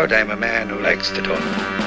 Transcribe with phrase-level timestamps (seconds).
[0.00, 1.79] Out, I'm a man who likes to talk.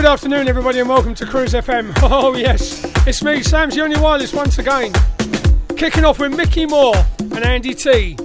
[0.00, 1.92] Good afternoon, everybody, and welcome to Cruise FM.
[2.02, 4.94] Oh, yes, it's me, Sam's the only wireless, once again.
[5.76, 8.16] Kicking off with Mickey Moore and Andy Tee.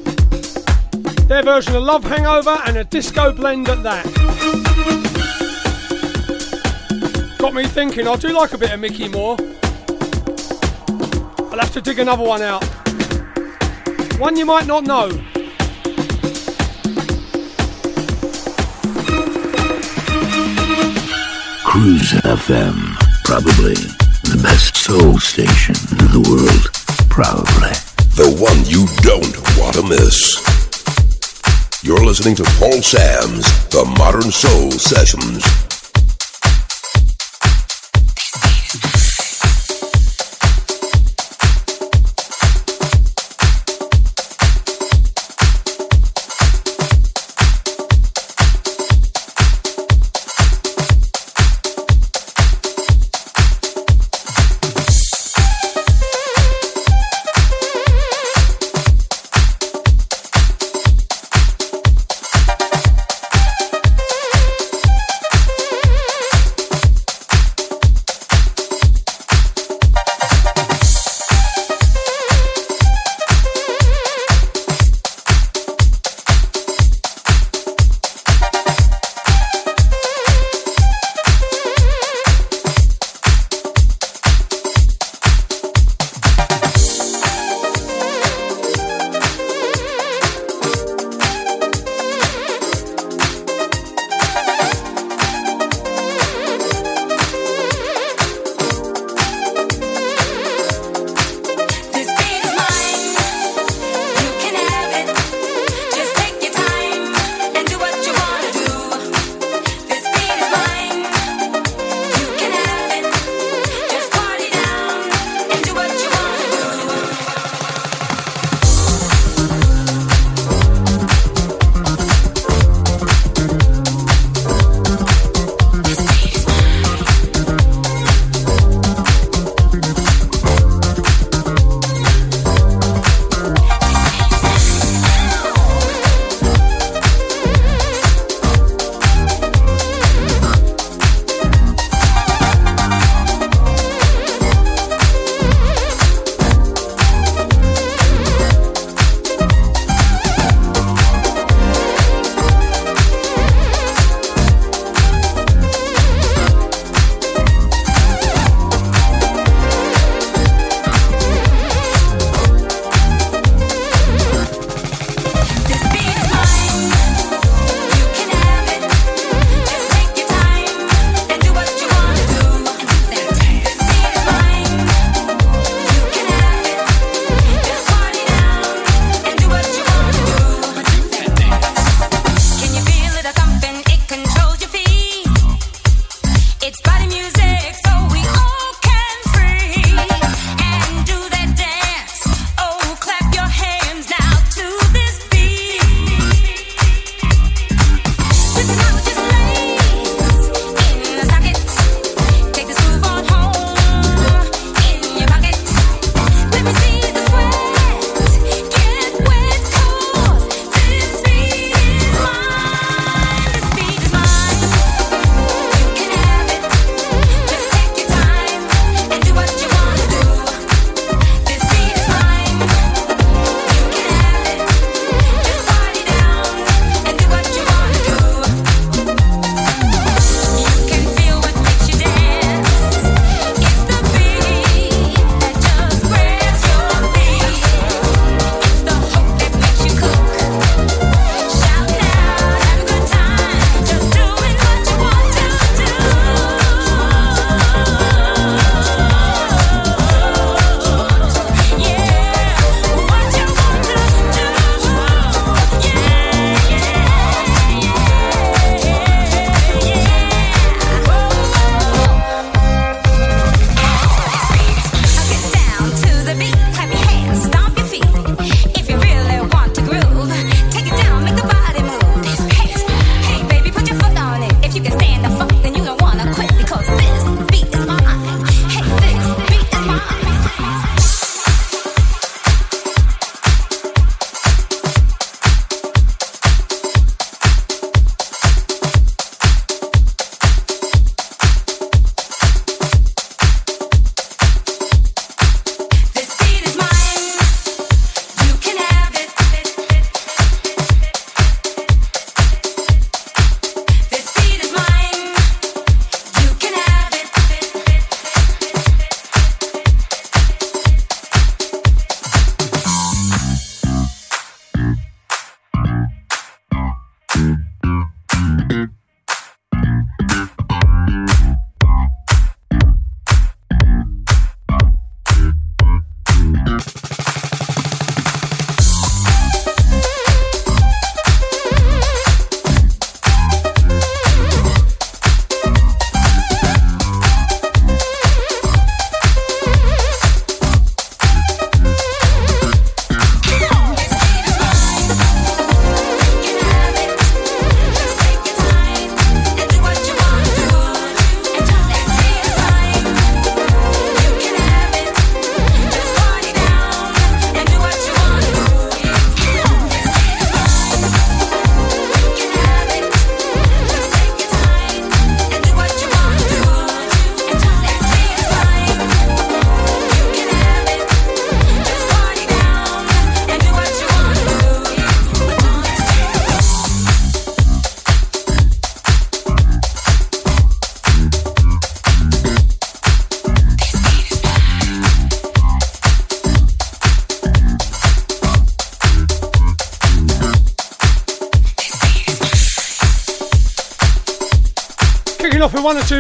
[1.28, 4.06] Their version of Love Hangover and a disco blend at that.
[7.40, 9.36] Got me thinking, I do like a bit of Mickey Moore.
[11.52, 12.64] I'll have to dig another one out.
[14.18, 15.10] One you might not know.
[21.76, 22.96] Cruise FM.
[23.26, 23.74] Probably
[24.24, 26.72] the best soul station in the world.
[27.10, 27.76] Probably.
[28.16, 30.40] The one you don't want to miss.
[31.84, 35.65] You're listening to Paul Sam's The Modern Soul Sessions.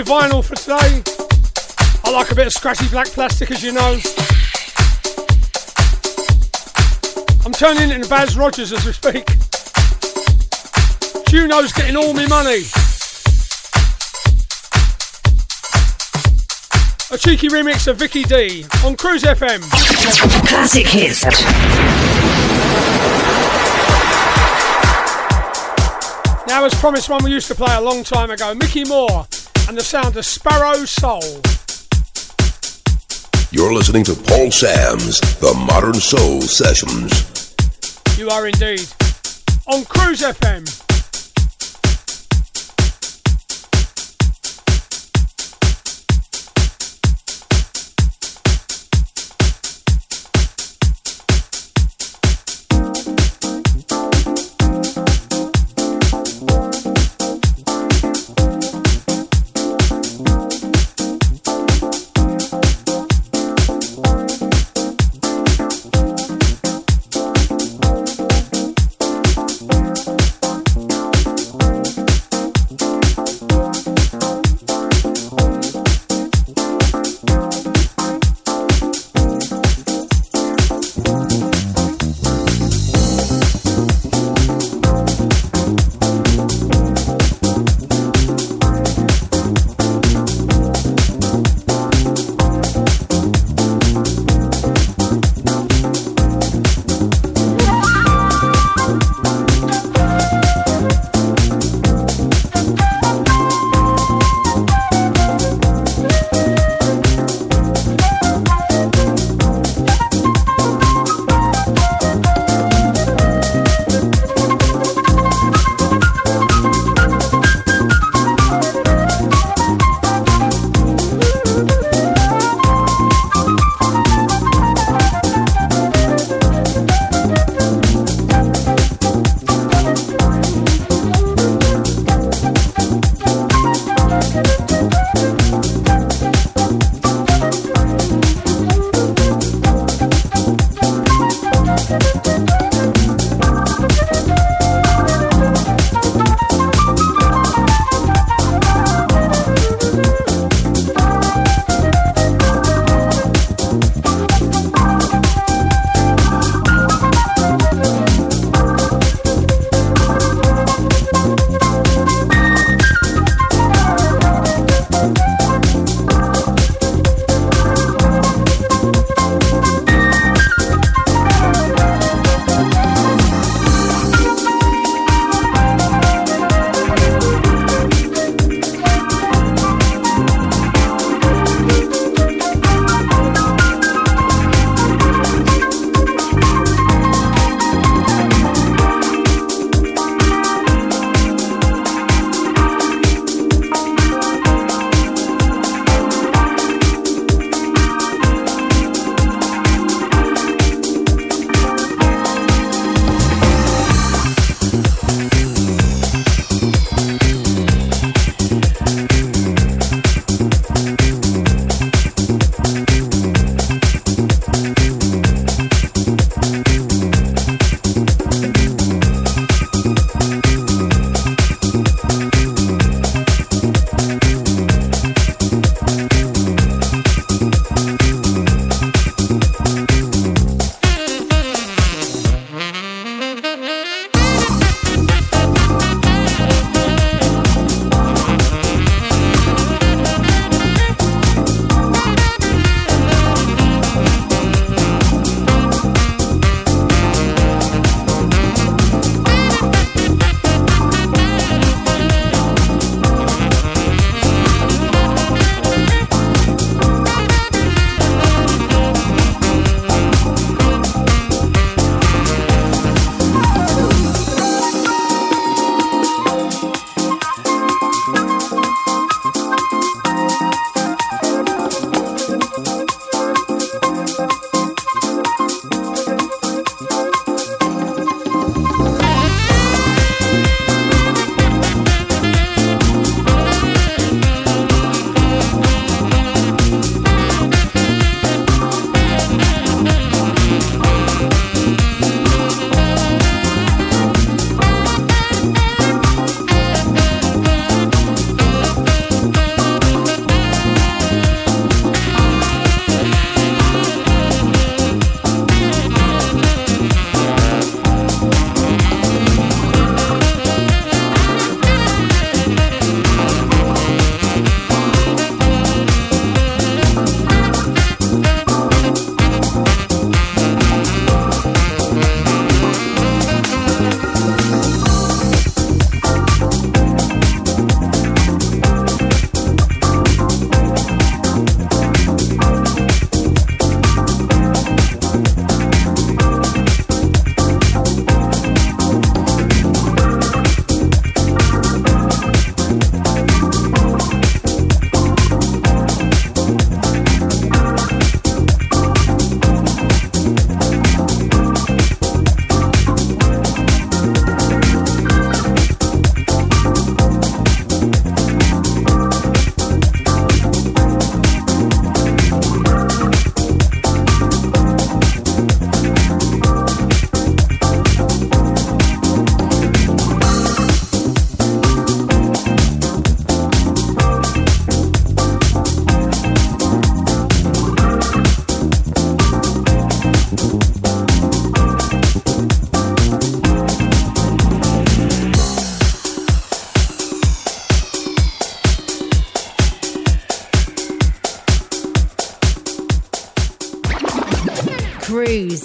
[0.05, 1.01] Vinyl for today.
[2.03, 3.97] I like a bit of scratchy black plastic, as you know.
[7.43, 9.25] I'm turning into Baz Rogers as we speak.
[11.27, 12.61] Juno's getting all my money.
[17.11, 19.61] A cheeky remix of Vicky D on Cruise FM.
[20.47, 21.23] Classic hits.
[26.47, 29.27] Now, as promised, one we used to play a long time ago Mickey Moore
[29.67, 31.41] and the sound of Sparrow Soul.
[33.51, 37.55] You're listening to Paul Sam's The Modern Soul Sessions.
[38.17, 38.87] You are indeed
[39.67, 40.84] on Cruise FM.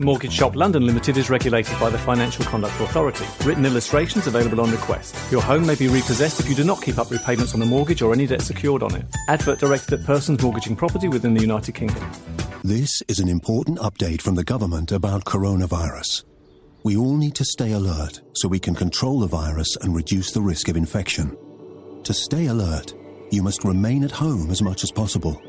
[0.00, 3.24] Mortgage Shop London Limited is regulated by the Financial Conduct Authority.
[3.44, 5.16] Written illustrations available on request.
[5.32, 8.00] Your home may be repossessed if you do not keep up repayments on a mortgage
[8.00, 9.04] or any debt secured on it.
[9.26, 12.08] Advert directed at persons mortgaging property within the United Kingdom.
[12.62, 16.22] This is an important update from the government about coronavirus.
[16.84, 20.40] We all need to stay alert so we can control the virus and reduce the
[20.40, 21.36] risk of infection.
[22.04, 22.94] To stay alert,
[23.32, 25.42] you must remain at home as much as possible.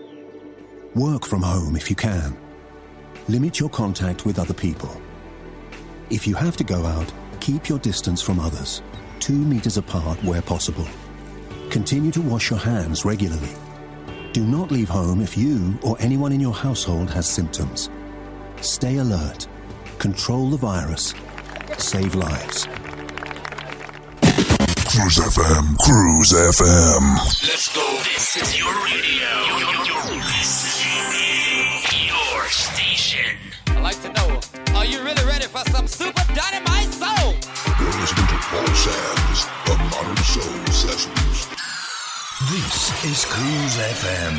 [0.95, 2.35] Work from home if you can.
[3.29, 4.89] Limit your contact with other people.
[6.09, 8.81] If you have to go out, keep your distance from others,
[9.19, 10.87] two meters apart where possible.
[11.69, 13.53] Continue to wash your hands regularly.
[14.33, 17.91] Do not leave home if you or anyone in your household has symptoms.
[18.61, 19.47] Stay alert.
[19.99, 21.13] Control the virus.
[21.77, 22.65] Save lives.
[24.89, 27.15] Cruise FM, Cruise FM.
[27.47, 27.85] Let's go.
[28.05, 29.29] This is your radio.
[29.59, 29.79] Your
[32.49, 33.37] station.
[33.67, 34.39] I'd like to know,
[34.75, 37.33] are you really ready for some super dynamite soul?
[37.79, 41.47] You're listening to Paul Sam's The Modern Soul Sessions.
[42.51, 44.35] This is Cruise FM.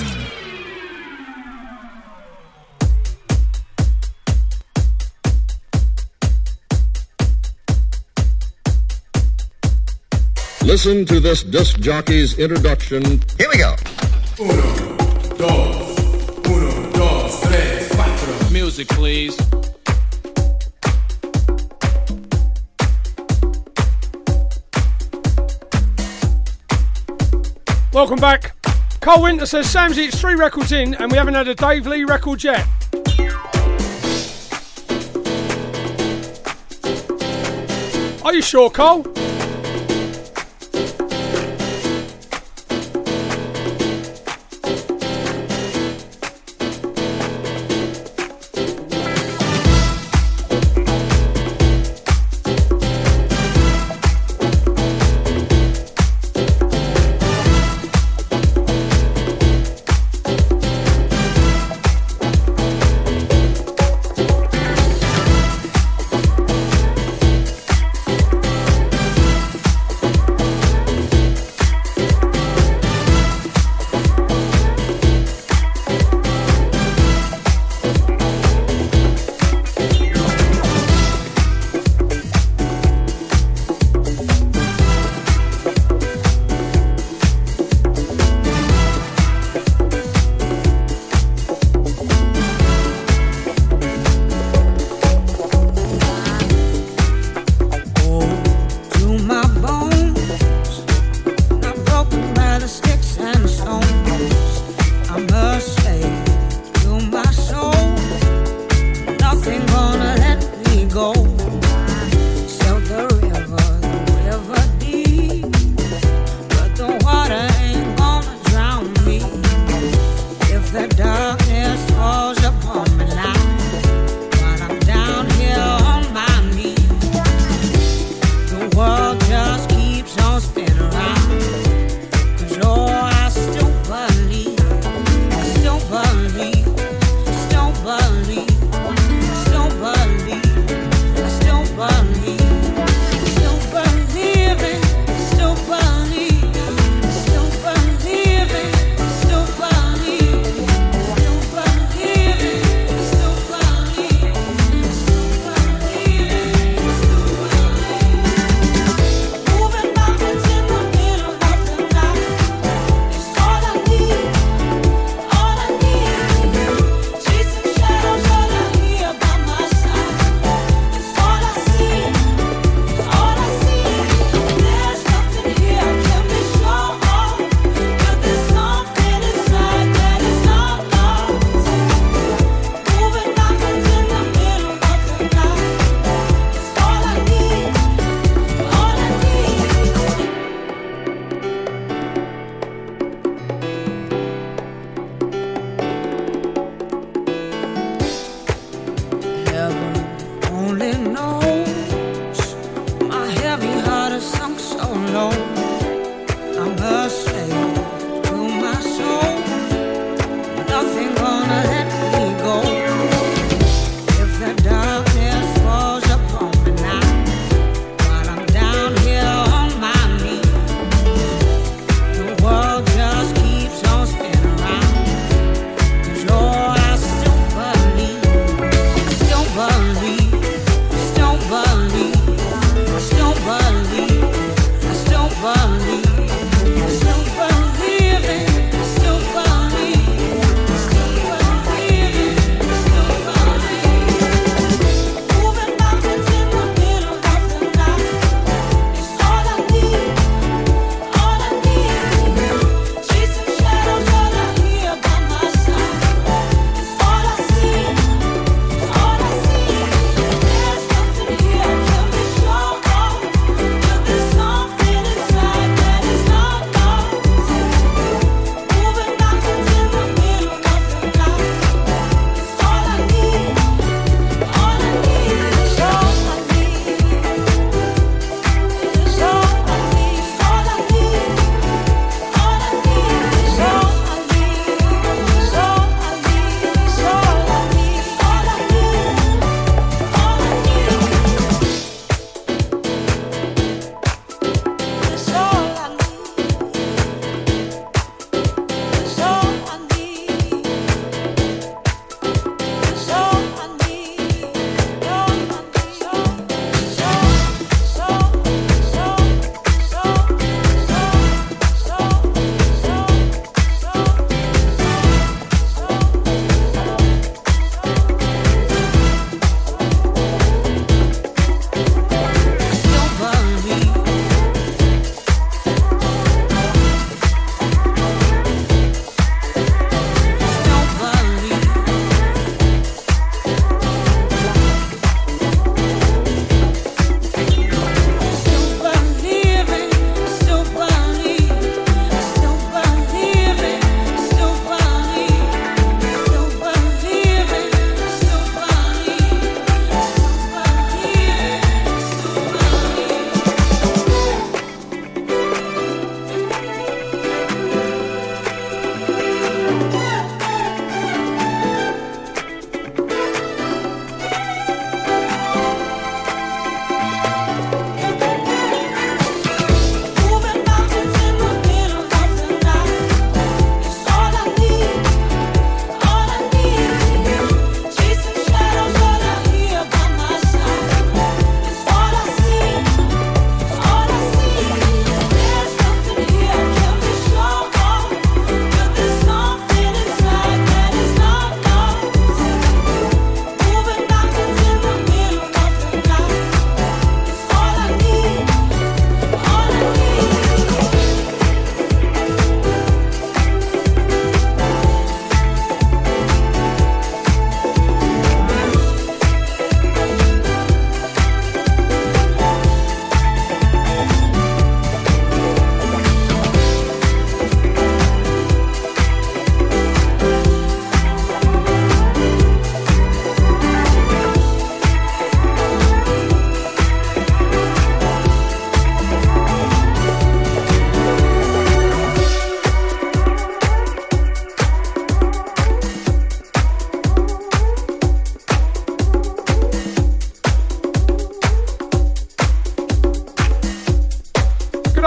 [10.64, 13.02] Listen to this disc jockey's introduction.
[13.38, 13.74] Here we go.
[14.38, 14.96] Uno,
[15.36, 15.89] dos,
[18.70, 19.36] Music, please.
[27.92, 28.54] Welcome back.
[29.00, 32.04] Cole Winter says, Samsy, it's three records in and we haven't had a Dave Lee
[32.04, 32.64] record yet.
[38.24, 39.02] Are you sure, Cole?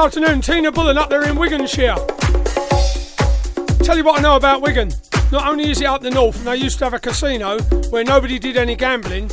[0.03, 1.95] Afternoon, Tina Bullen up there in Wiganshire.
[3.85, 4.91] Tell you what I know about Wigan.
[5.31, 8.03] Not only is it up the north and they used to have a casino where
[8.03, 9.29] nobody did any gambling,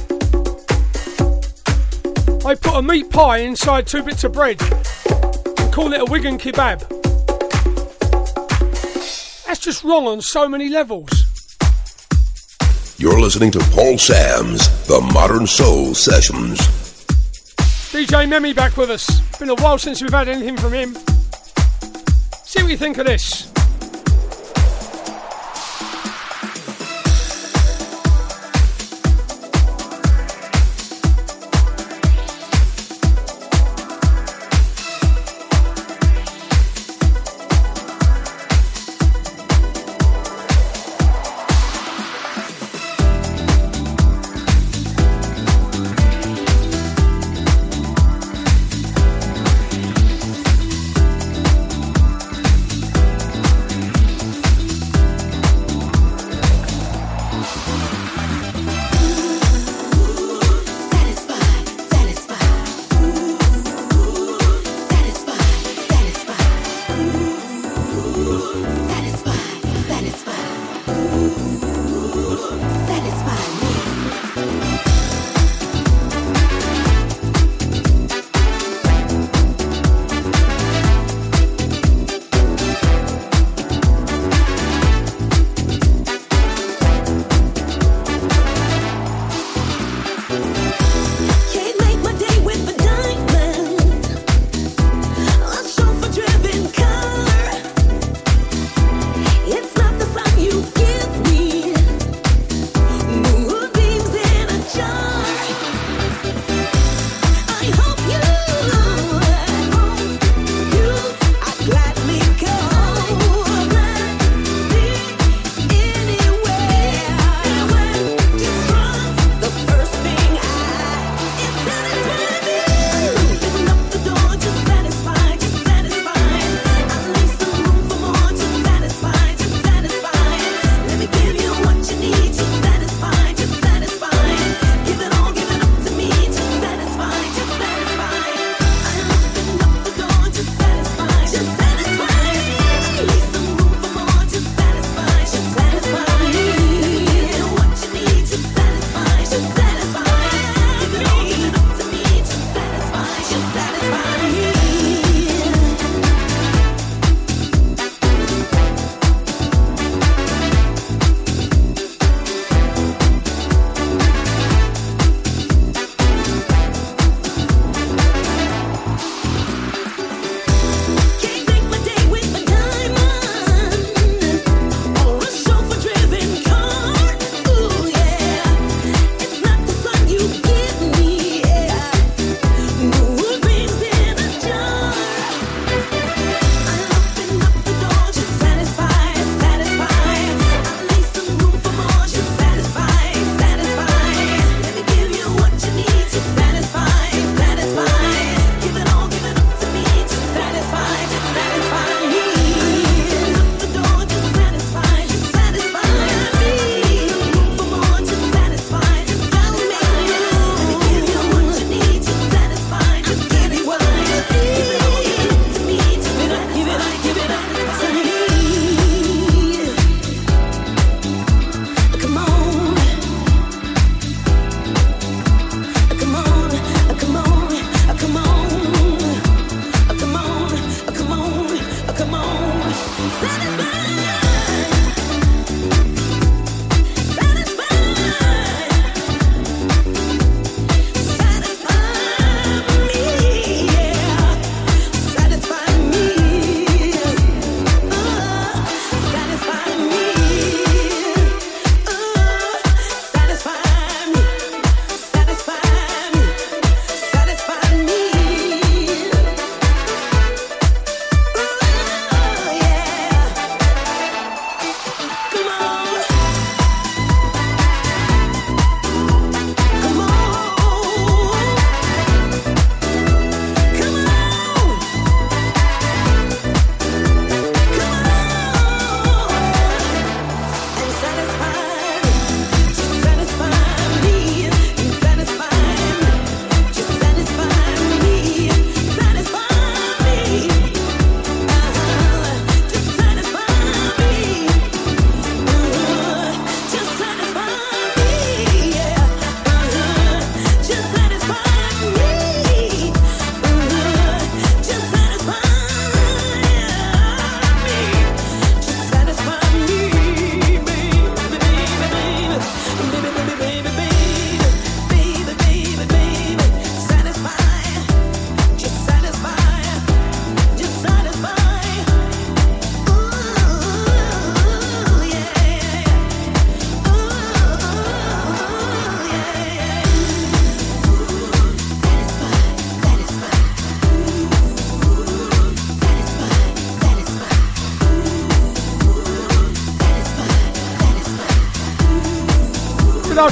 [2.45, 6.39] they put a meat pie inside two bits of bread and call it a Wigan
[6.39, 6.89] kebab.
[9.47, 11.11] That's just wrong on so many levels.
[12.97, 16.61] You're listening to Paul Sam's The Modern Soul Sessions.
[17.91, 19.20] DJ Meme back with us.
[19.41, 20.95] Been a while since we've had anything from him.
[22.45, 23.50] See what you think of this.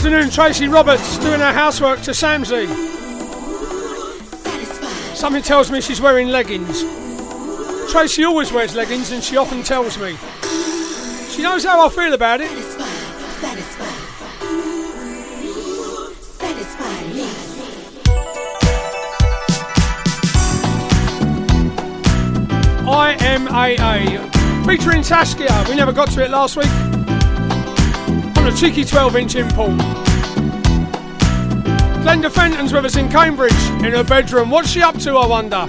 [0.09, 2.67] Afternoon, Tracy Roberts doing her housework to Samsy.
[5.15, 6.83] Something tells me she's wearing leggings.
[7.93, 10.17] Tracy always wears leggings and she often tells me.
[11.29, 12.51] She knows how I feel about it.
[22.87, 25.67] IMAA featuring Saskia.
[25.69, 26.88] We never got to it last week.
[28.49, 29.73] A cheeky 12 inch import.
[32.01, 33.53] Glenda Fenton's with us in Cambridge
[33.85, 34.49] in her bedroom.
[34.49, 35.69] What's she up to, I wonder?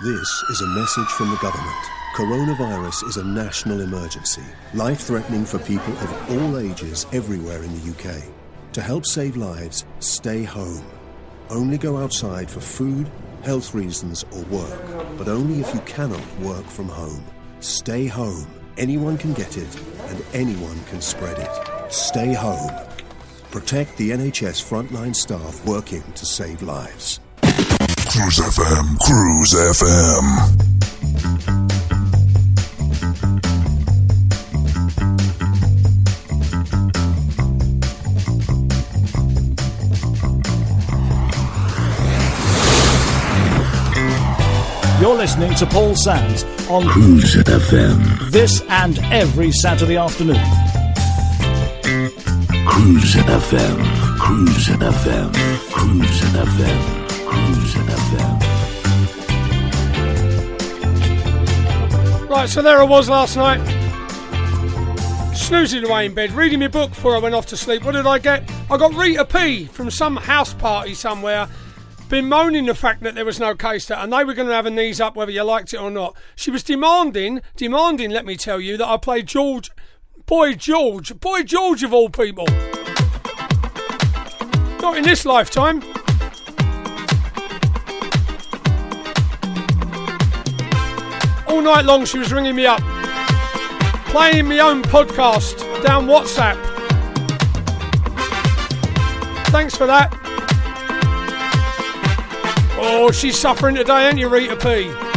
[0.00, 1.74] This is a message from the government.
[2.14, 7.90] Coronavirus is a national emergency, life threatening for people of all ages everywhere in the
[7.90, 8.22] UK.
[8.74, 10.86] To help save lives, stay home.
[11.50, 13.10] Only go outside for food,
[13.42, 17.24] health reasons, or work, but only if you cannot work from home.
[17.58, 18.46] Stay home.
[18.76, 21.92] Anyone can get it, and anyone can spread it.
[21.92, 22.70] Stay home.
[23.50, 27.18] Protect the NHS frontline staff working to save lives.
[28.18, 30.58] Cruise FM, Cruise FM.
[45.00, 48.30] You're listening to Paul Sands on Cruise FM.
[48.32, 50.42] this and every Saturday afternoon.
[52.66, 54.18] Cruise FM.
[54.18, 55.32] Cruise FM.
[55.70, 56.97] Cruise FM.
[57.28, 58.38] Cruise FM.
[62.28, 63.60] Right, so there I was last night.
[65.34, 67.84] Snoozing away in bed, reading my book before I went off to sleep.
[67.84, 68.50] What did I get?
[68.70, 71.48] I got Rita P from some house party somewhere.
[72.08, 74.70] Bemoaning the fact that there was no case and they were going to have a
[74.70, 76.16] knees up whether you liked it or not.
[76.36, 79.70] She was demanding, demanding, let me tell you, that I play George,
[80.24, 82.46] Boy George, Boy George of all people.
[84.80, 85.82] Not in this lifetime.
[91.48, 92.80] All night long she was ringing me up,
[94.06, 96.56] playing my own podcast down WhatsApp.
[99.46, 100.12] Thanks for that.
[102.80, 105.07] Oh, she's suffering today, ain't you, Rita P?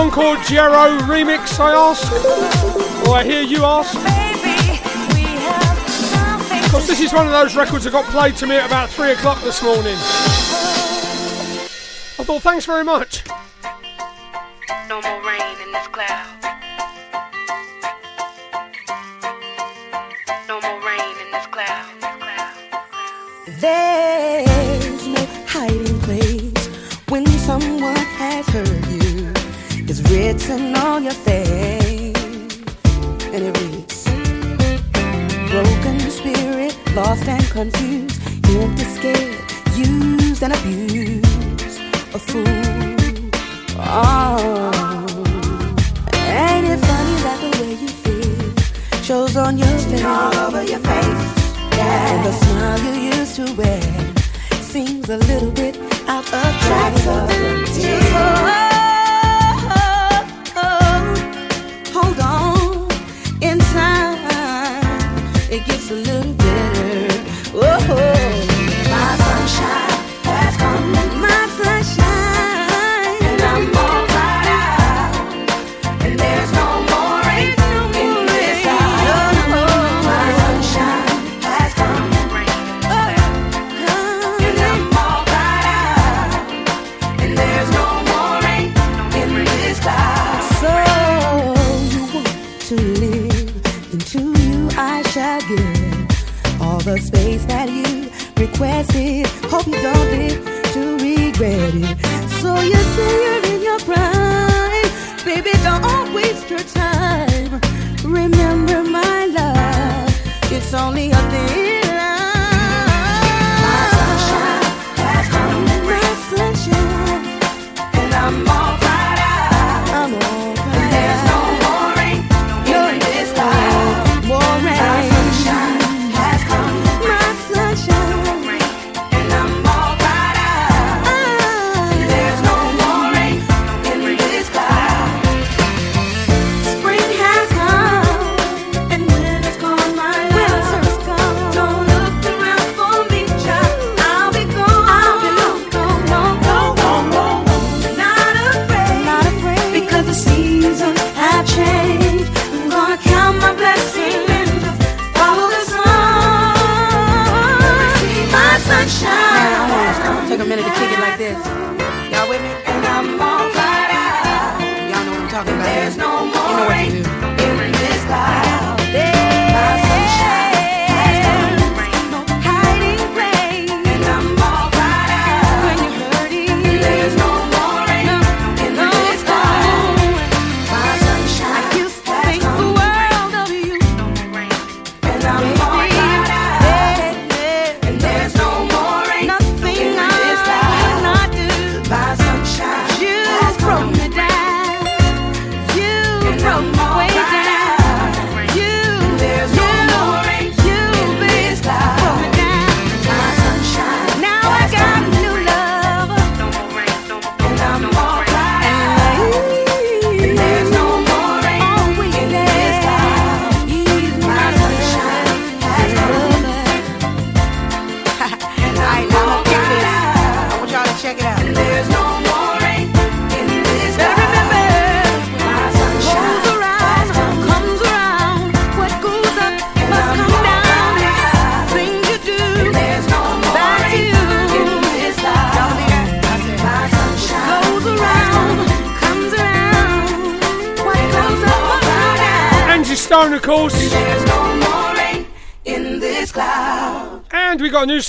[0.00, 2.10] song called Gero remix, I ask?
[3.06, 3.92] Or I hear you ask?
[6.64, 9.12] Because this is one of those records that got played to me at about 3
[9.12, 9.96] o'clock this morning.
[12.18, 13.24] I thought, thanks very much.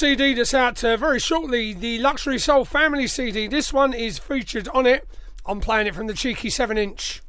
[0.02, 3.46] CD that's out uh, very shortly, the Luxury Soul Family CD.
[3.46, 5.08] This one is featured on it.
[5.46, 7.21] I'm playing it from the Cheeky 7 inch.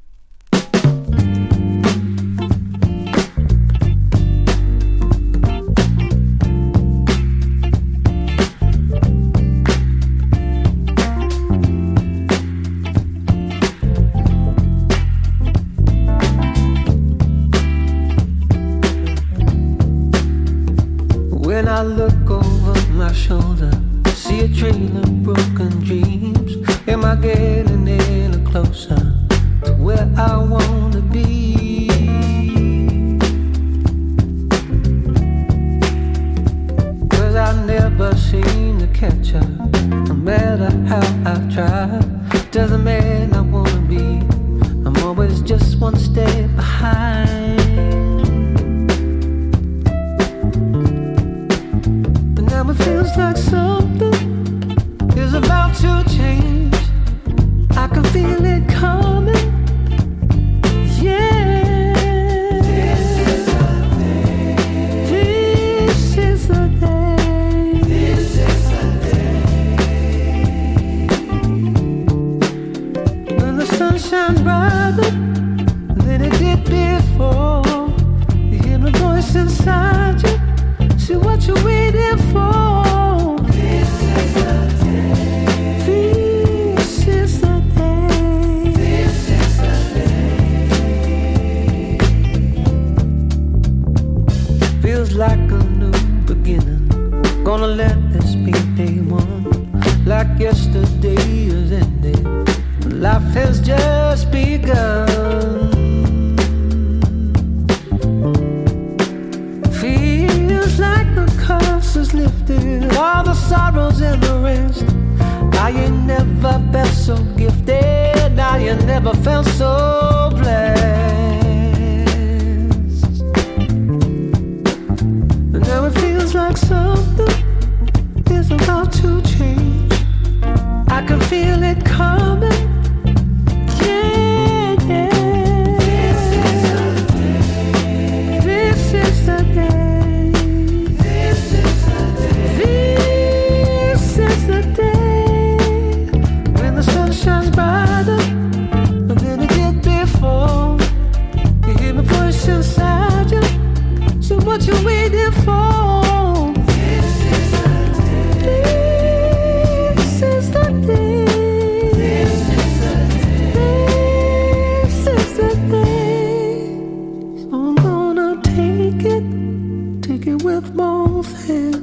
[170.42, 171.76] with both hands.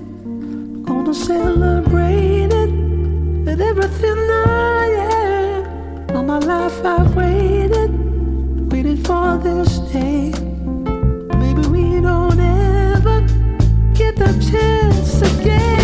[0.86, 2.72] Gonna celebrate it
[3.46, 6.16] with everything I am.
[6.16, 7.92] All my life I've waited,
[8.72, 10.32] waited for this day.
[11.42, 13.22] Maybe we don't ever
[13.94, 15.79] get the chance again.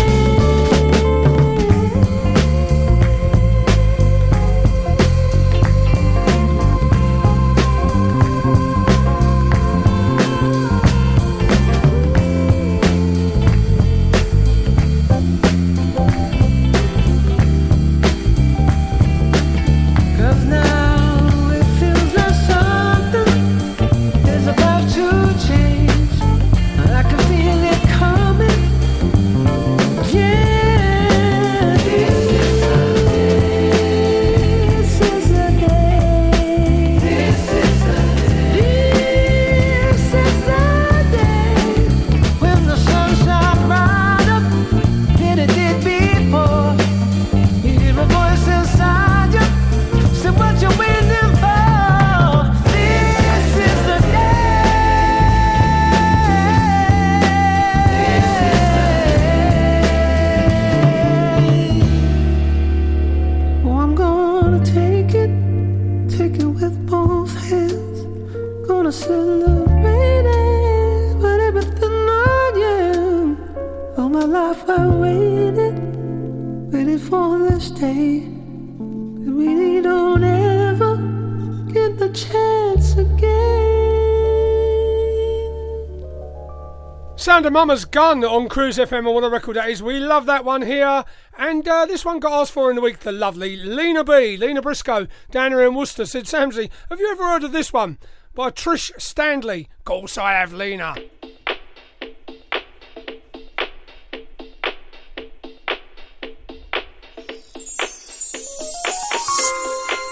[87.50, 89.82] Mama's Gun on Cruise FM, and what a record that is.
[89.82, 91.04] We love that one here.
[91.38, 94.62] And uh, this one got asked for in the week, the lovely Lena B, Lena
[94.62, 97.98] Briscoe, down here in Worcester, said, Samsy, have you ever heard of this one?
[98.34, 99.68] By Trish Stanley.
[99.78, 100.96] Of course I have, Lena.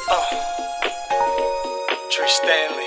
[0.09, 0.45] Oh.
[2.27, 2.84] Stanley.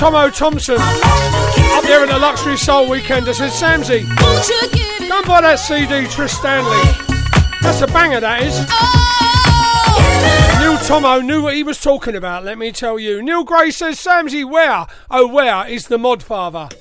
[0.00, 3.28] Tomo Thompson up there in the Luxury Soul Weekend.
[3.28, 4.08] I said, Samsy,
[5.06, 6.80] go and buy that CD, Trish Stanley.
[7.60, 8.58] That's a banger, that is.
[10.58, 13.20] Neil Tomo knew what he was talking about, let me tell you.
[13.20, 16.72] Neil Gray says, Samsy, where, oh, where is the Modfather?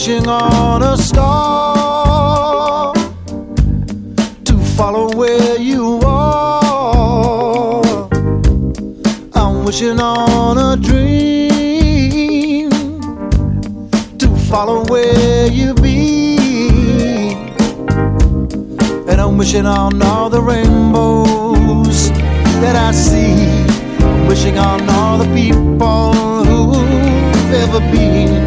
[0.00, 2.94] Wishing on a star
[4.46, 7.82] to follow where you are.
[9.34, 12.70] I'm wishing on a dream
[14.16, 16.38] to follow where you be,
[19.06, 22.10] and I'm wishing on all the rainbows
[22.62, 23.66] that I see.
[24.02, 26.14] I'm wishing on all the people
[26.46, 28.39] who've ever been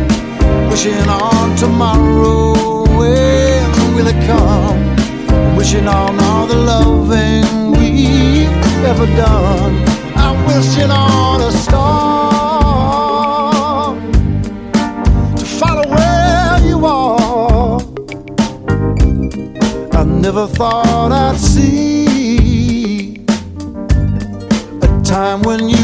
[0.74, 2.84] wishing on tomorrow.
[2.98, 4.80] When will it come?
[5.56, 8.50] Wishing on all the loving we've
[8.91, 9.76] ever done.
[10.16, 12.74] I'm wishing on a star
[15.38, 17.80] to follow where you are.
[19.91, 23.24] I never thought I'd see
[24.82, 25.82] a time when you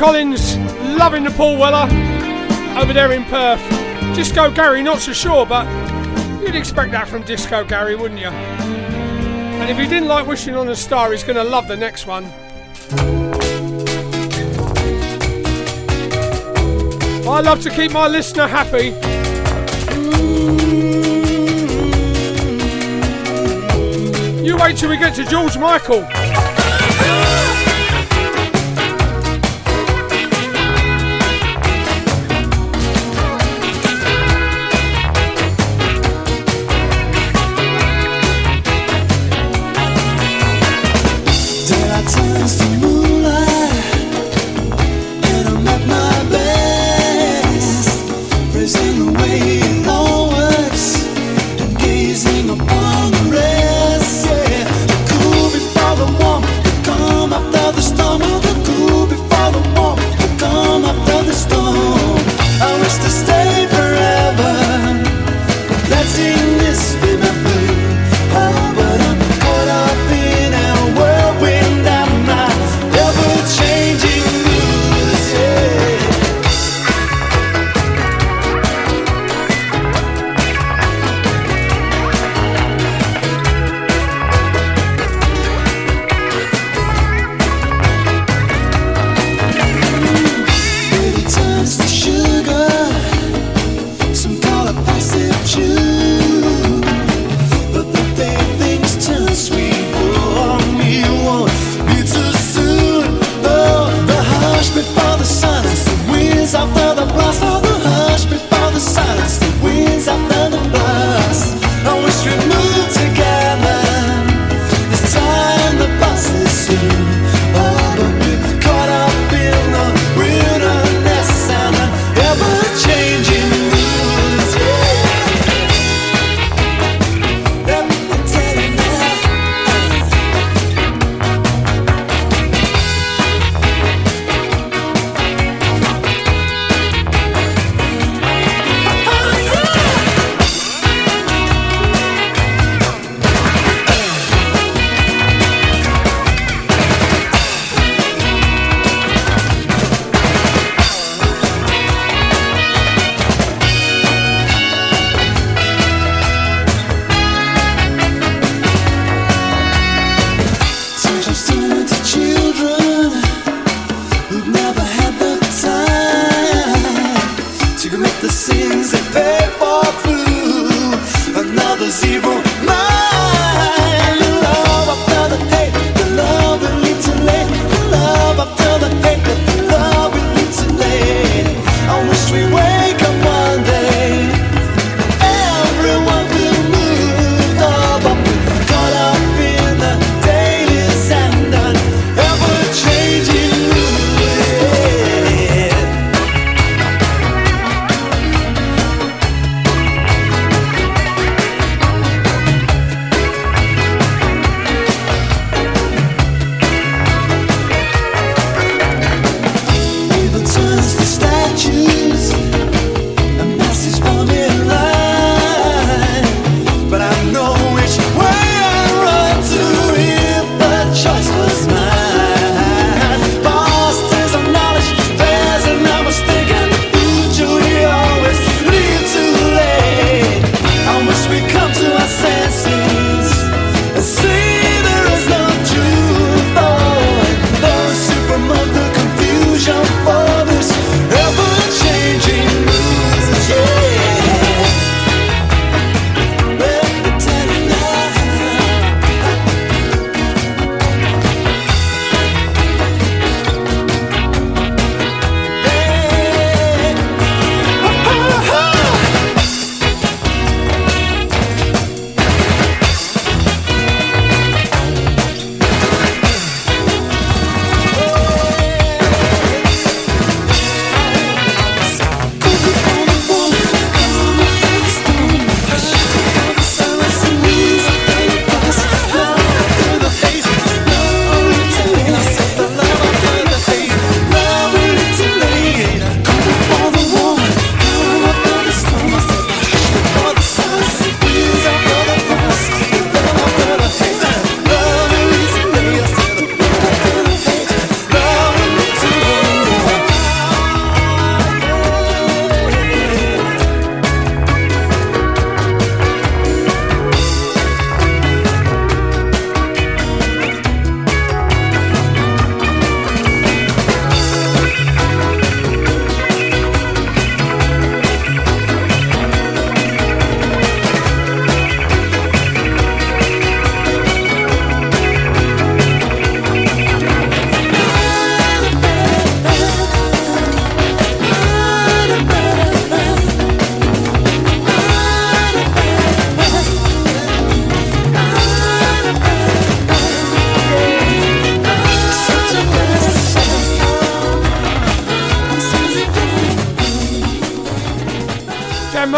[0.00, 0.56] Collins
[0.96, 1.86] loving the Paul Weller
[2.80, 3.60] over there in Perth.
[4.16, 5.66] Disco Gary, not so sure, but
[6.40, 8.28] you'd expect that from Disco Gary, wouldn't you?
[8.28, 12.06] And if he didn't like Wishing on a Star, he's going to love the next
[12.06, 12.24] one.
[17.28, 18.94] I love to keep my listener happy.
[24.42, 26.08] You wait till we get to George Michael.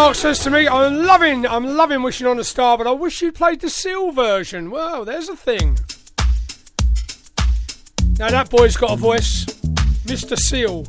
[0.03, 3.23] Mark says to me, I'm loving, I'm loving Wishing on a Star, but I wish
[3.23, 4.69] you played the Seal version.
[4.69, 5.79] Well, there's a thing.
[8.19, 9.45] Now that boy's got a voice.
[10.05, 10.37] Mr.
[10.37, 10.89] Seal.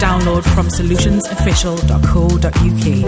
[0.00, 2.99] download from solutionsofficial.co.uk.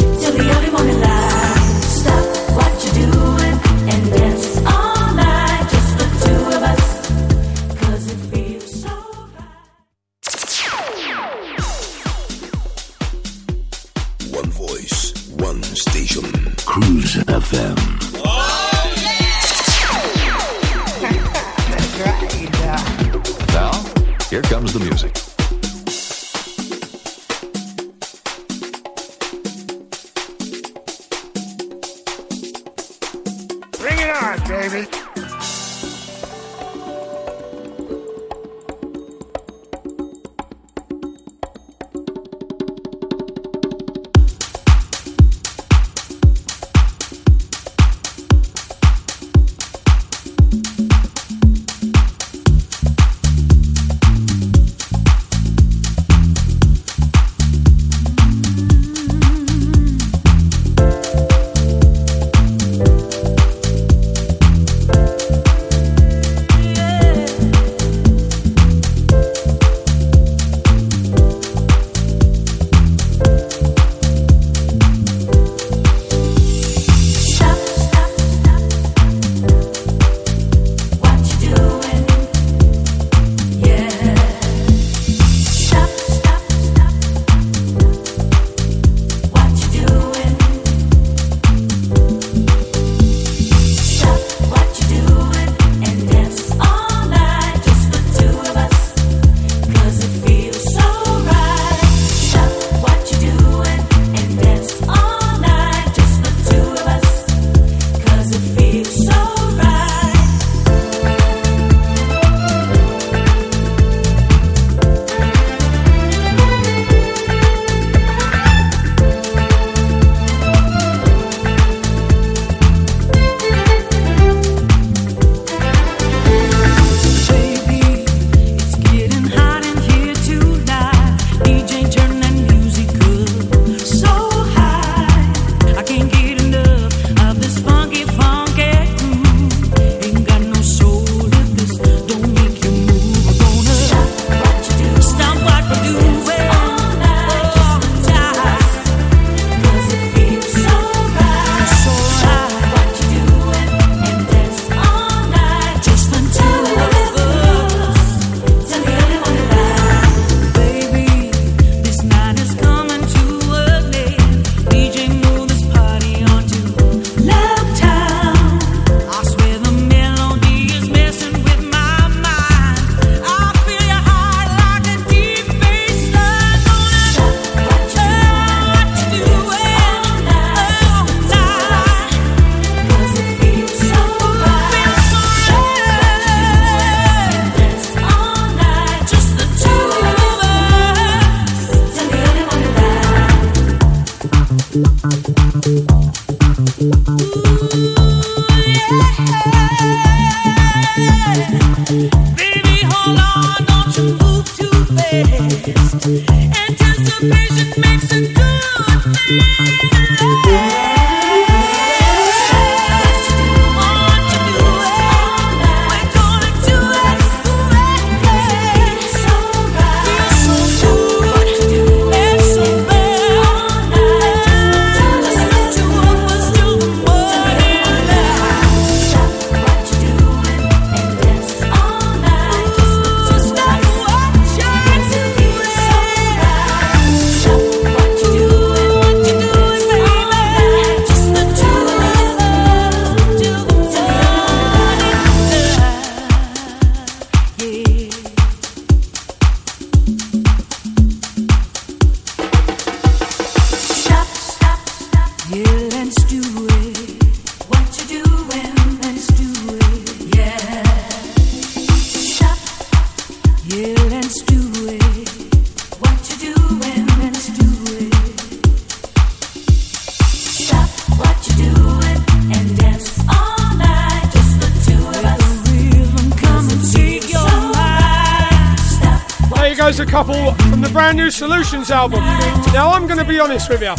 [283.42, 283.94] honest with you.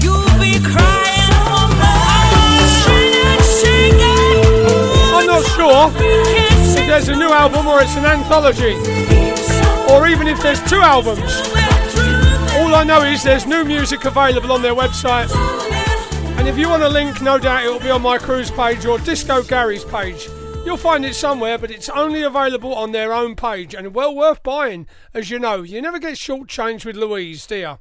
[0.00, 2.62] You'll be crying for more.
[2.78, 4.54] Shake it, shake it.
[5.12, 8.74] I'm not sure if there's a new album or it's an anthology,
[9.92, 11.18] or even if there's two albums.
[12.56, 15.34] All I know is there's new music available on their website,
[16.38, 18.86] and if you want a link, no doubt it will be on my cruise page
[18.86, 20.28] or Disco Gary's page.
[20.64, 24.44] You'll find it somewhere, but it's only available on their own page and well worth
[24.44, 24.86] buying.
[25.12, 27.76] As you know, you never get short shortchanged with Louise, do you?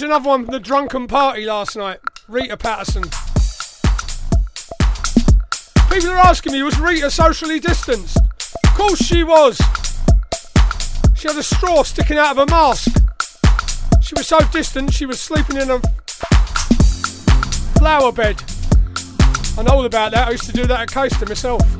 [0.00, 2.00] Here's another one from the drunken party last night.
[2.26, 3.02] Rita Patterson.
[5.92, 8.16] People are asking me, was Rita socially distanced?
[8.16, 9.60] Of course she was.
[11.14, 12.96] She had a straw sticking out of her mask.
[14.00, 15.80] She was so distant, she was sleeping in a
[17.78, 18.42] flower bed.
[19.58, 20.28] I know all about that.
[20.28, 21.79] I used to do that at Caister myself.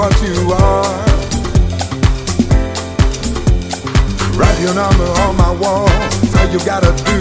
[0.00, 0.96] What you are.
[4.38, 5.88] Write your number on my wall.
[6.32, 7.18] Say you gotta do.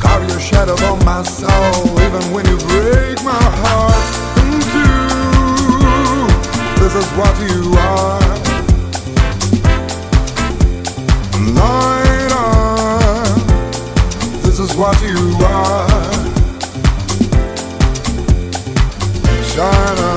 [0.00, 4.06] Carve your shadow on my soul, even when you break my heart
[4.42, 6.26] in two.
[6.82, 7.58] This is what you
[7.94, 8.26] are.
[11.60, 13.38] Light on.
[14.42, 15.86] This is what you are.
[19.52, 20.07] Shine a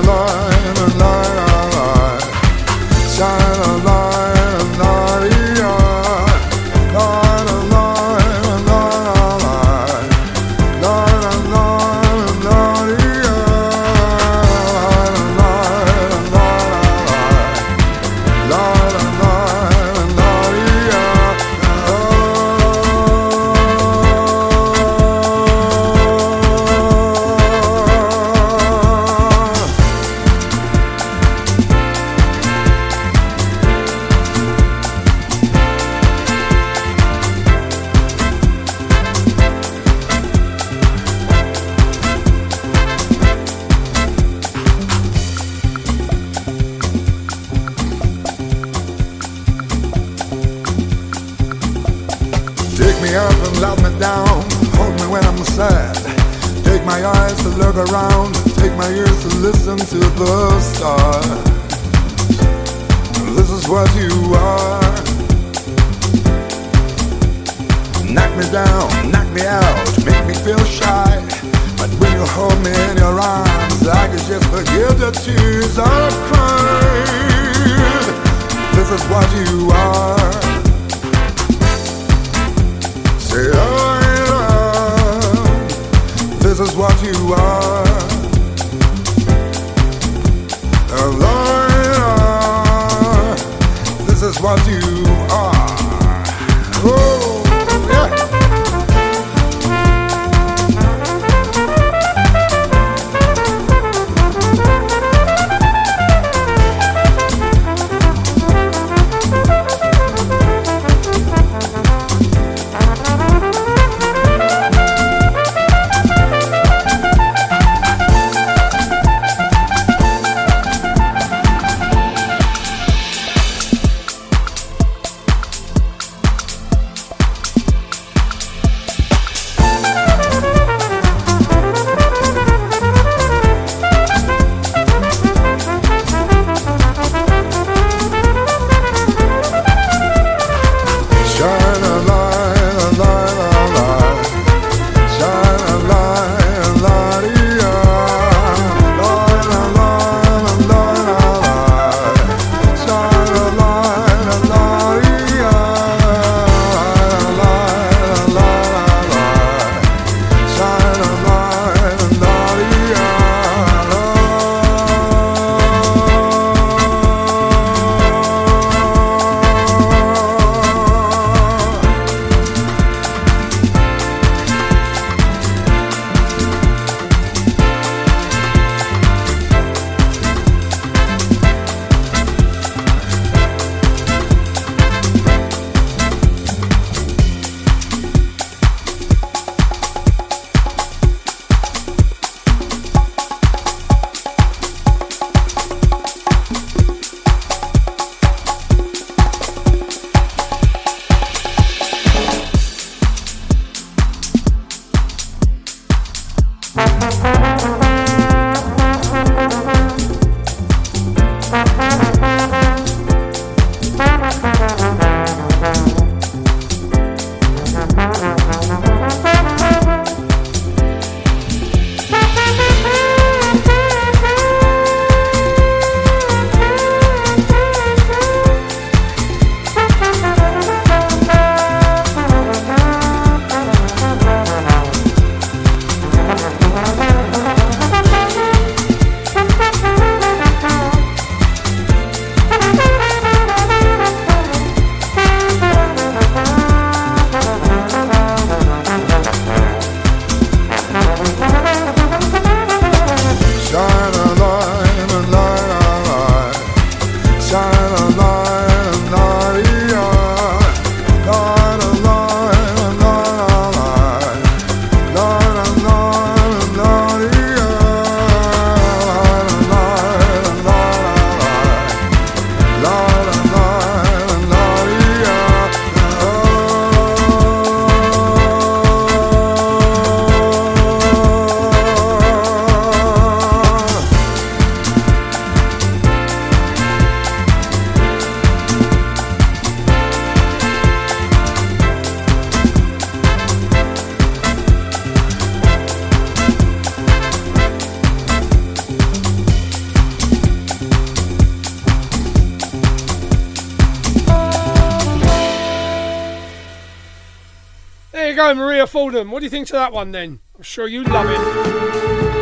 [309.02, 309.32] Foden.
[309.32, 310.41] What do you think to that one then?
[310.56, 312.41] I'm sure you love it.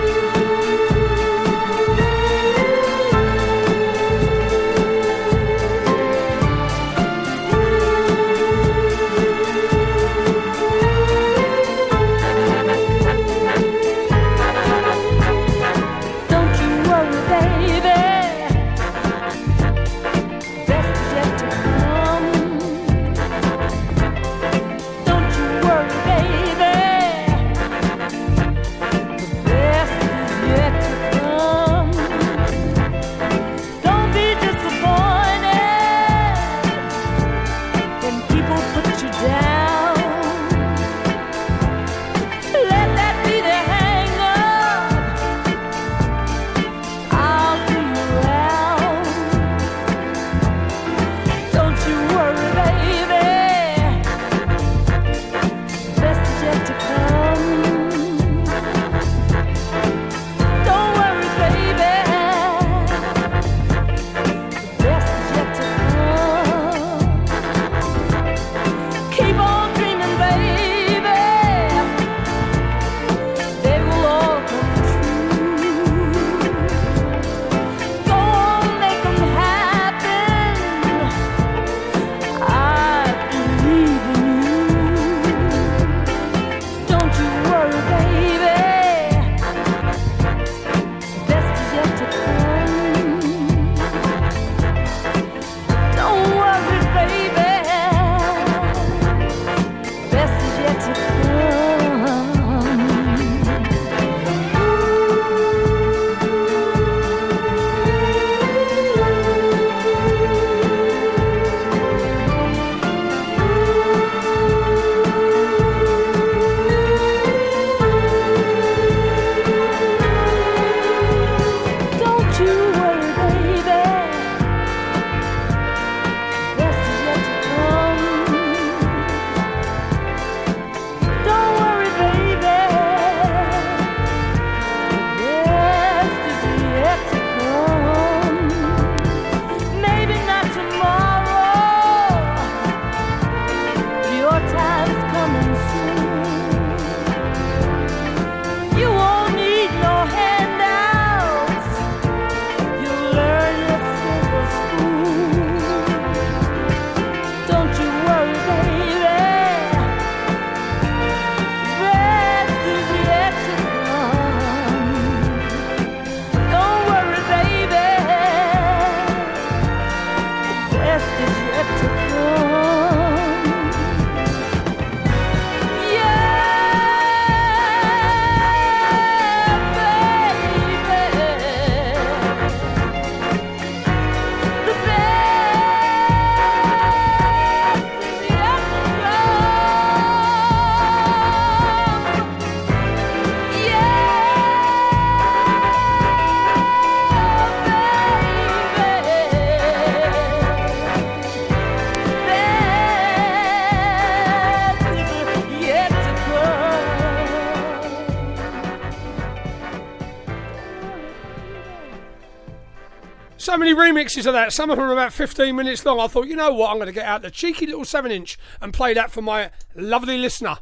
[213.89, 214.53] Remixes of that.
[214.53, 215.99] Some of them are about 15 minutes long.
[215.99, 216.69] I thought, you know what?
[216.69, 219.51] I'm going to get out the cheeky little 7 inch and play that for my
[219.75, 220.57] lovely listener.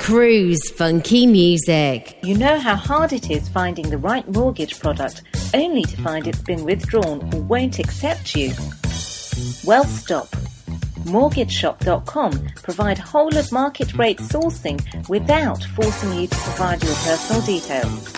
[0.00, 2.18] Cruise funky music.
[2.22, 5.22] You know how hard it is finding the right mortgage product
[5.54, 8.52] only to find it's been withdrawn or won't accept you?
[9.64, 10.28] Well, stop.
[11.04, 18.17] MortgageShop.com provide whole of market rate sourcing without forcing you to provide your personal details.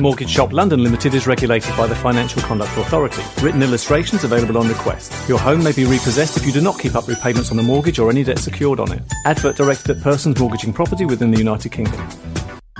[0.00, 3.22] Mortgage Shop London Limited is regulated by the Financial Conduct Authority.
[3.42, 5.12] Written illustrations available on request.
[5.28, 7.98] Your home may be repossessed if you do not keep up repayments on the mortgage
[7.98, 9.02] or any debt secured on it.
[9.24, 12.00] Advert directed at persons mortgaging property within the United Kingdom.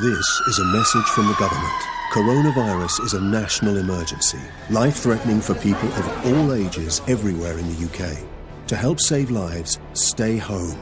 [0.01, 1.73] This is a message from the government.
[2.13, 4.39] Coronavirus is a national emergency,
[4.71, 8.19] life threatening for people of all ages everywhere in the UK.
[8.69, 10.79] To help save lives, stay home.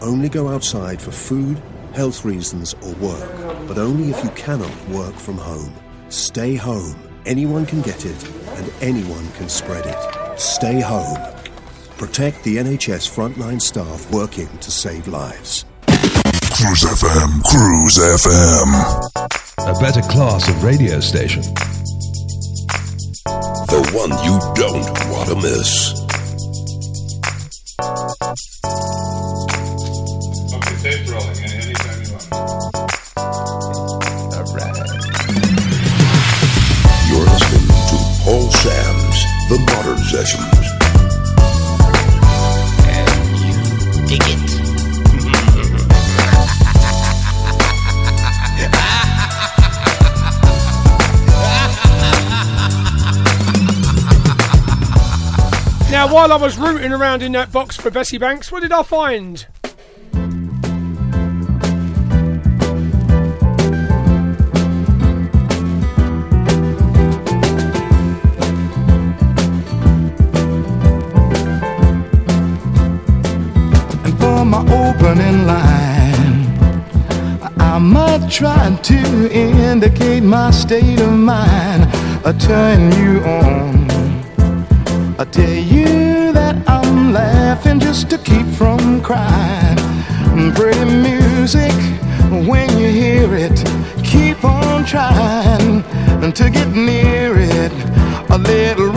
[0.00, 1.60] Only go outside for food,
[1.96, 5.72] health reasons, or work, but only if you cannot work from home.
[6.10, 6.94] Stay home.
[7.24, 10.38] Anyone can get it, and anyone can spread it.
[10.38, 11.16] Stay home.
[11.96, 15.64] Protect the NHS frontline staff working to save lives.
[16.52, 18.68] Cruise FM, Cruise FM.
[19.58, 21.42] A better class of radio station.
[23.72, 26.05] The one you don't want to miss.
[40.16, 40.66] Modern Sessions.
[44.08, 44.46] Dig it.
[55.90, 58.82] Now, while I was rooting around in that box for Bessie Banks, what did I
[58.82, 59.46] find?
[75.16, 76.46] Opening line,
[77.58, 81.84] I might try to indicate my state of mind.
[82.24, 83.90] I turn you on.
[85.18, 89.78] I tell you that I'm laughing just to keep from crying.
[90.54, 91.72] Pretty music,
[92.50, 93.58] when you hear it,
[94.04, 95.82] keep on trying
[96.32, 97.72] to get near it.
[98.30, 98.90] A little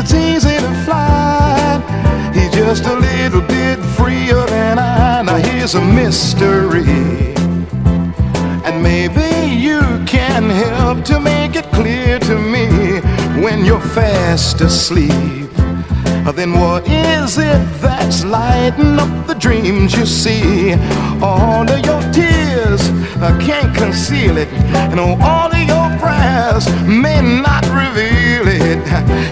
[0.00, 1.78] it's easy to fly.
[2.32, 5.22] He's just a little bit freer than I.
[5.22, 7.34] Now here's a mystery.
[8.64, 9.28] And maybe
[9.66, 13.00] you can help to make it clear to me
[13.42, 15.50] when you're fast asleep.
[16.34, 20.74] Then what is it that's lighting up the dreams you see?
[21.20, 22.80] All of your tears
[23.20, 25.52] I can't conceal it, and oh, all
[26.86, 28.80] may not reveal it.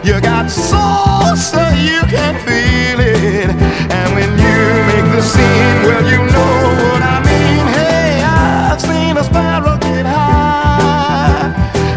[0.04, 3.50] You got soul, so you can feel it,
[3.98, 4.58] and when you
[4.90, 7.66] make the scene, well, you know what I mean.
[7.78, 11.52] Hey, I've seen a sparrow get high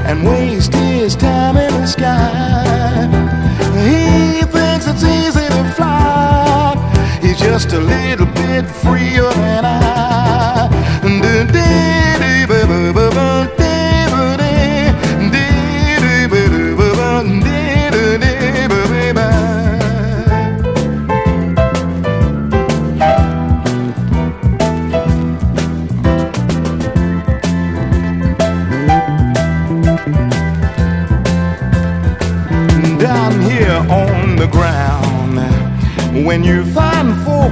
[0.08, 3.08] and waste his time in the sky.
[3.88, 6.76] He thinks it's easy to fly.
[7.22, 9.82] He's just a little bit freer than I.
[11.52, 12.01] Down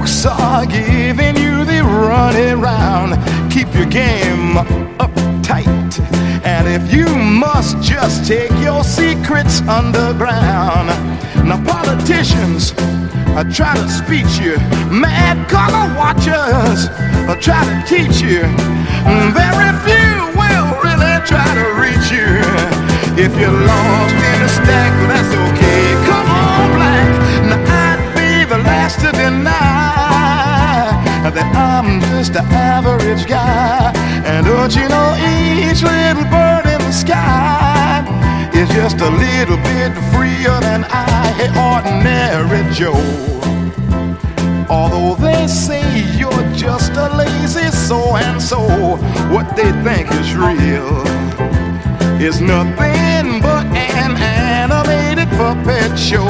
[0.00, 3.10] folks are giving you the run around.
[3.50, 5.66] Keep your game up tight.
[6.44, 10.88] And if you must just take your secrets underground.
[11.46, 12.72] Now, politicians
[13.36, 14.56] are trying to speech you,
[14.90, 16.88] mad color watchers
[17.28, 18.42] are trying to teach you.
[19.36, 22.30] Very few will really try to reach you.
[23.22, 25.84] If you're lost in a stack, that's okay.
[26.08, 27.08] Come on, black.
[27.50, 29.79] Now, I'd be the last to deny
[33.30, 33.92] sky.
[34.24, 38.02] And don't you know each little bird in the sky
[38.52, 42.98] is just a little bit freer than I, hey, ordinary Joe.
[44.68, 45.84] Although they say
[46.18, 48.60] you're just a lazy so and so,
[49.34, 50.94] what they think is real
[52.20, 53.66] is nothing but
[53.96, 56.28] an animated puppet show.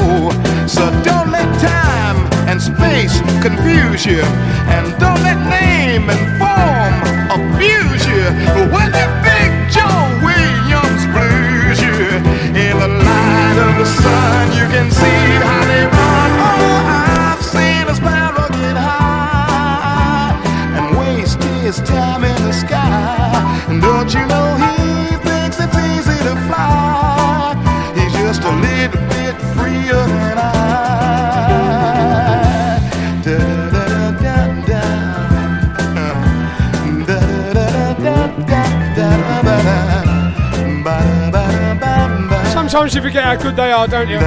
[0.67, 2.20] So don't let time
[2.51, 4.19] and space confuse you,
[4.67, 6.93] and don't let name and form
[7.31, 8.27] abuse you.
[8.75, 9.87] When that big Joe
[10.19, 12.11] Williams blues you,
[12.51, 16.31] in the light of the sun, you can see how they run.
[16.43, 20.35] Oh, I've seen a sparrow get high
[20.75, 23.31] and waste his time in the sky.
[23.69, 27.55] And don't you know he thinks it's easy to fly?
[27.95, 30.40] He's just a little bit freer than I.
[42.71, 44.17] Sometimes you forget how good they are, don't you?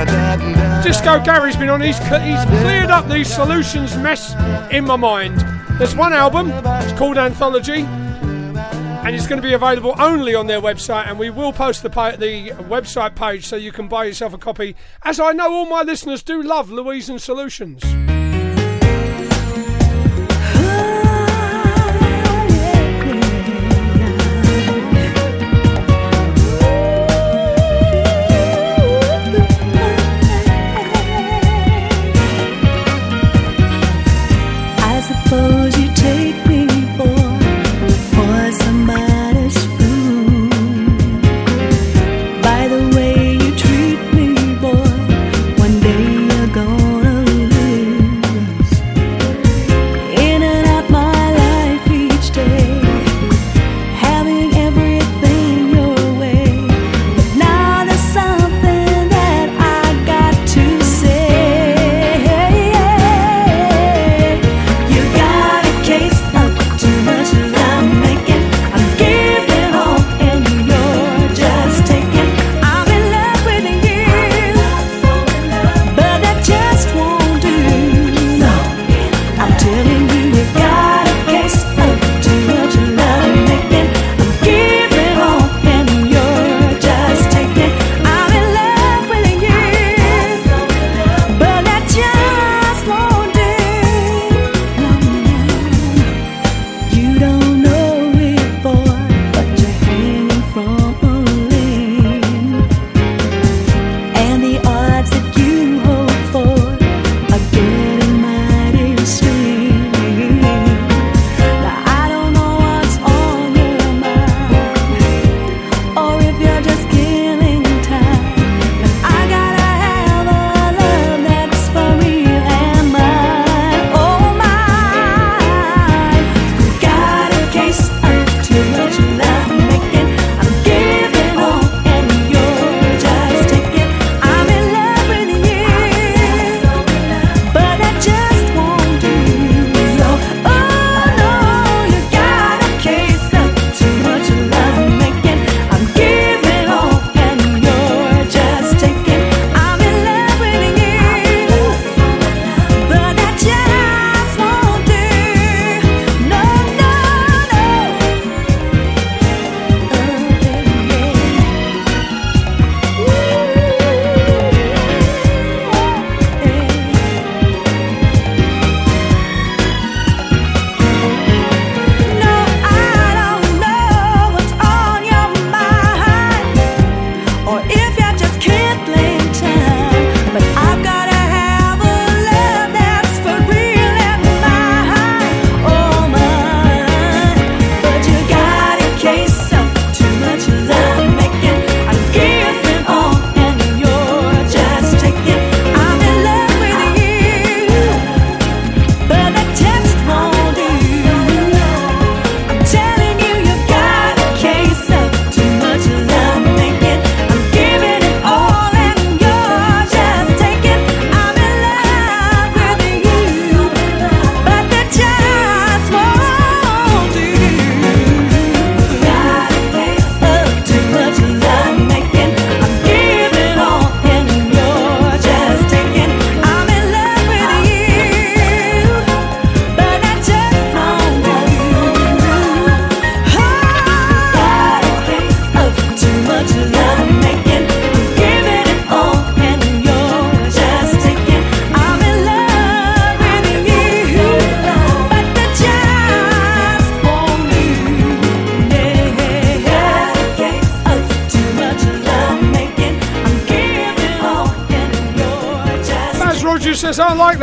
[0.83, 1.81] Disco Gary's been on.
[1.81, 4.35] He's, he's cleared up these solutions mess
[4.71, 5.41] in my mind.
[5.79, 6.51] There's one album.
[6.53, 11.09] It's called Anthology, and it's going to be available only on their website.
[11.09, 14.77] And we will post the the website page so you can buy yourself a copy.
[15.03, 17.83] As I know all my listeners do love Louise and Solutions.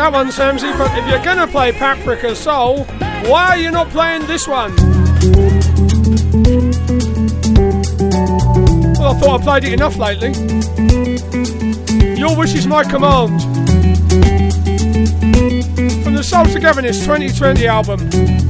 [0.01, 2.85] That one, Samsy, but if you're gonna play Paprika Soul,
[3.29, 4.75] why are you not playing this one?
[8.97, 10.31] Well, I thought I played it enough lately.
[12.17, 13.43] Your wish is my command.
[16.03, 18.40] From the Soul Togetherness 2020 album.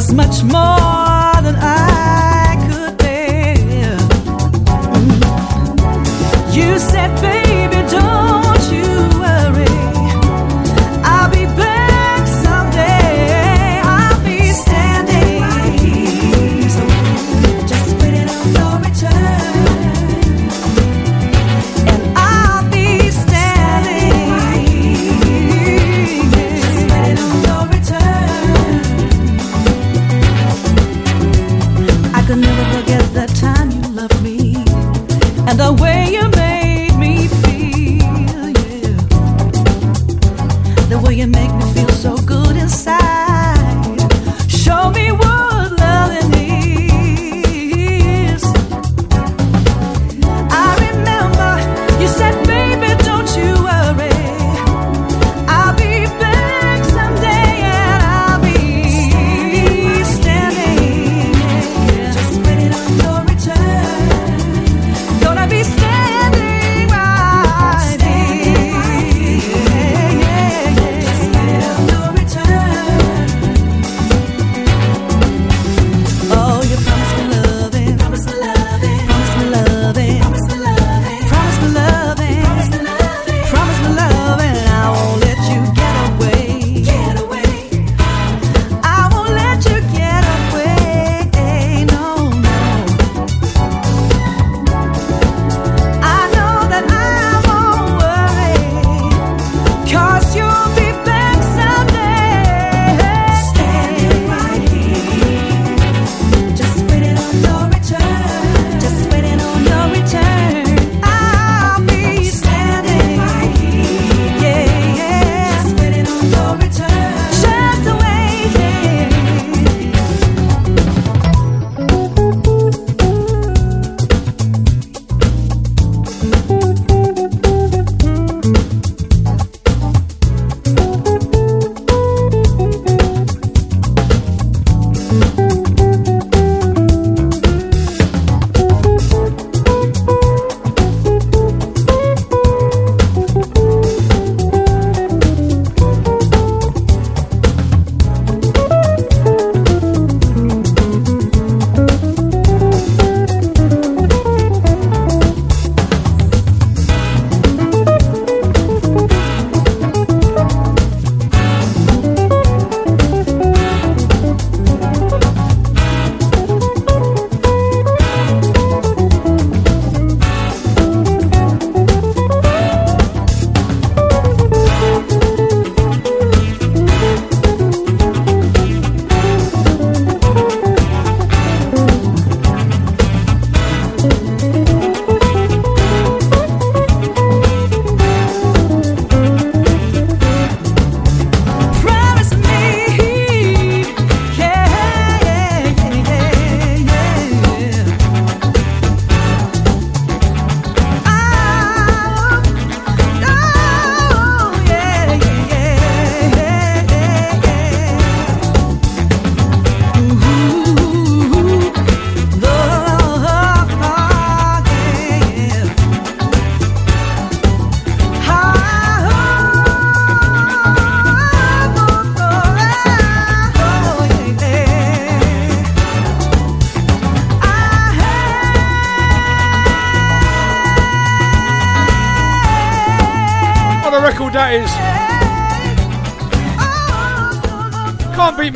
[0.00, 0.69] Was much more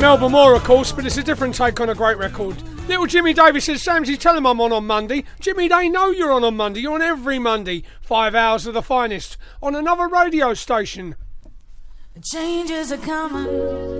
[0.05, 2.61] Melbourne, Moore, of course, but it's a different take on a great record.
[2.87, 5.23] Little Jimmy Davis says, Samsy, tell him I'm on on Monday.
[5.39, 6.81] Jimmy, they know you're on on Monday.
[6.81, 7.81] You're on every Monday.
[8.01, 11.15] Five hours of the finest on another radio station.
[12.21, 13.94] Changes are coming.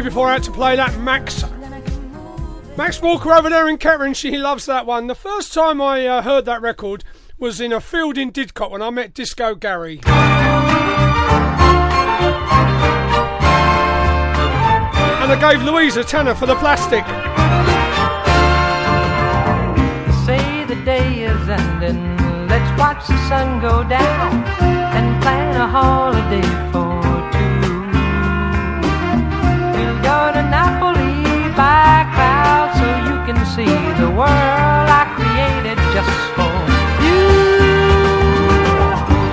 [0.00, 1.44] before I had to play that Max.
[2.76, 5.08] Max Walker over there in Kettering, she loves that one.
[5.08, 7.04] The first time I uh, heard that record
[7.38, 10.00] was in a field in Didcot when I met Disco Gary.
[15.20, 17.04] And I gave Louise a tenner for the plastic.
[20.26, 22.16] Say the day is ending,
[22.48, 24.44] let's watch the sun go down
[24.94, 26.77] and plan a holiday
[34.18, 36.50] world I created just for
[37.06, 37.22] you.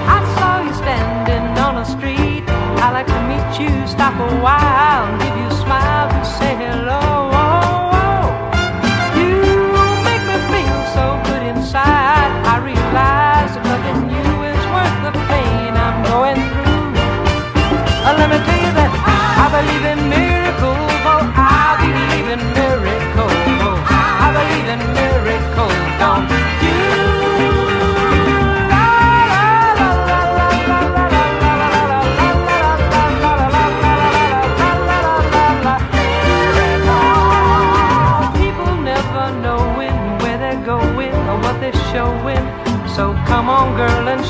[0.05, 2.43] I saw you standing on the street.
[2.83, 5.49] I'd like to meet you, stop a while, and give you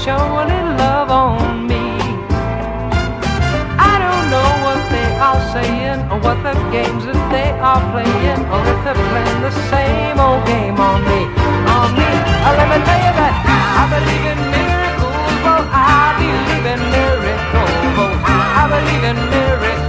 [0.03, 1.83] show a little love on me.
[3.79, 8.41] I don't know what they are saying or what the games that they are playing
[8.51, 11.21] or if they're playing the same old game on me,
[11.71, 12.09] on me.
[12.43, 13.35] Uh, let me tell you that
[13.79, 15.15] I believe in miracles.
[15.45, 17.71] Well, I believe in miracles.
[18.27, 19.84] I believe in miracles.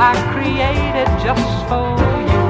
[0.00, 1.98] I created just for
[2.30, 2.44] you.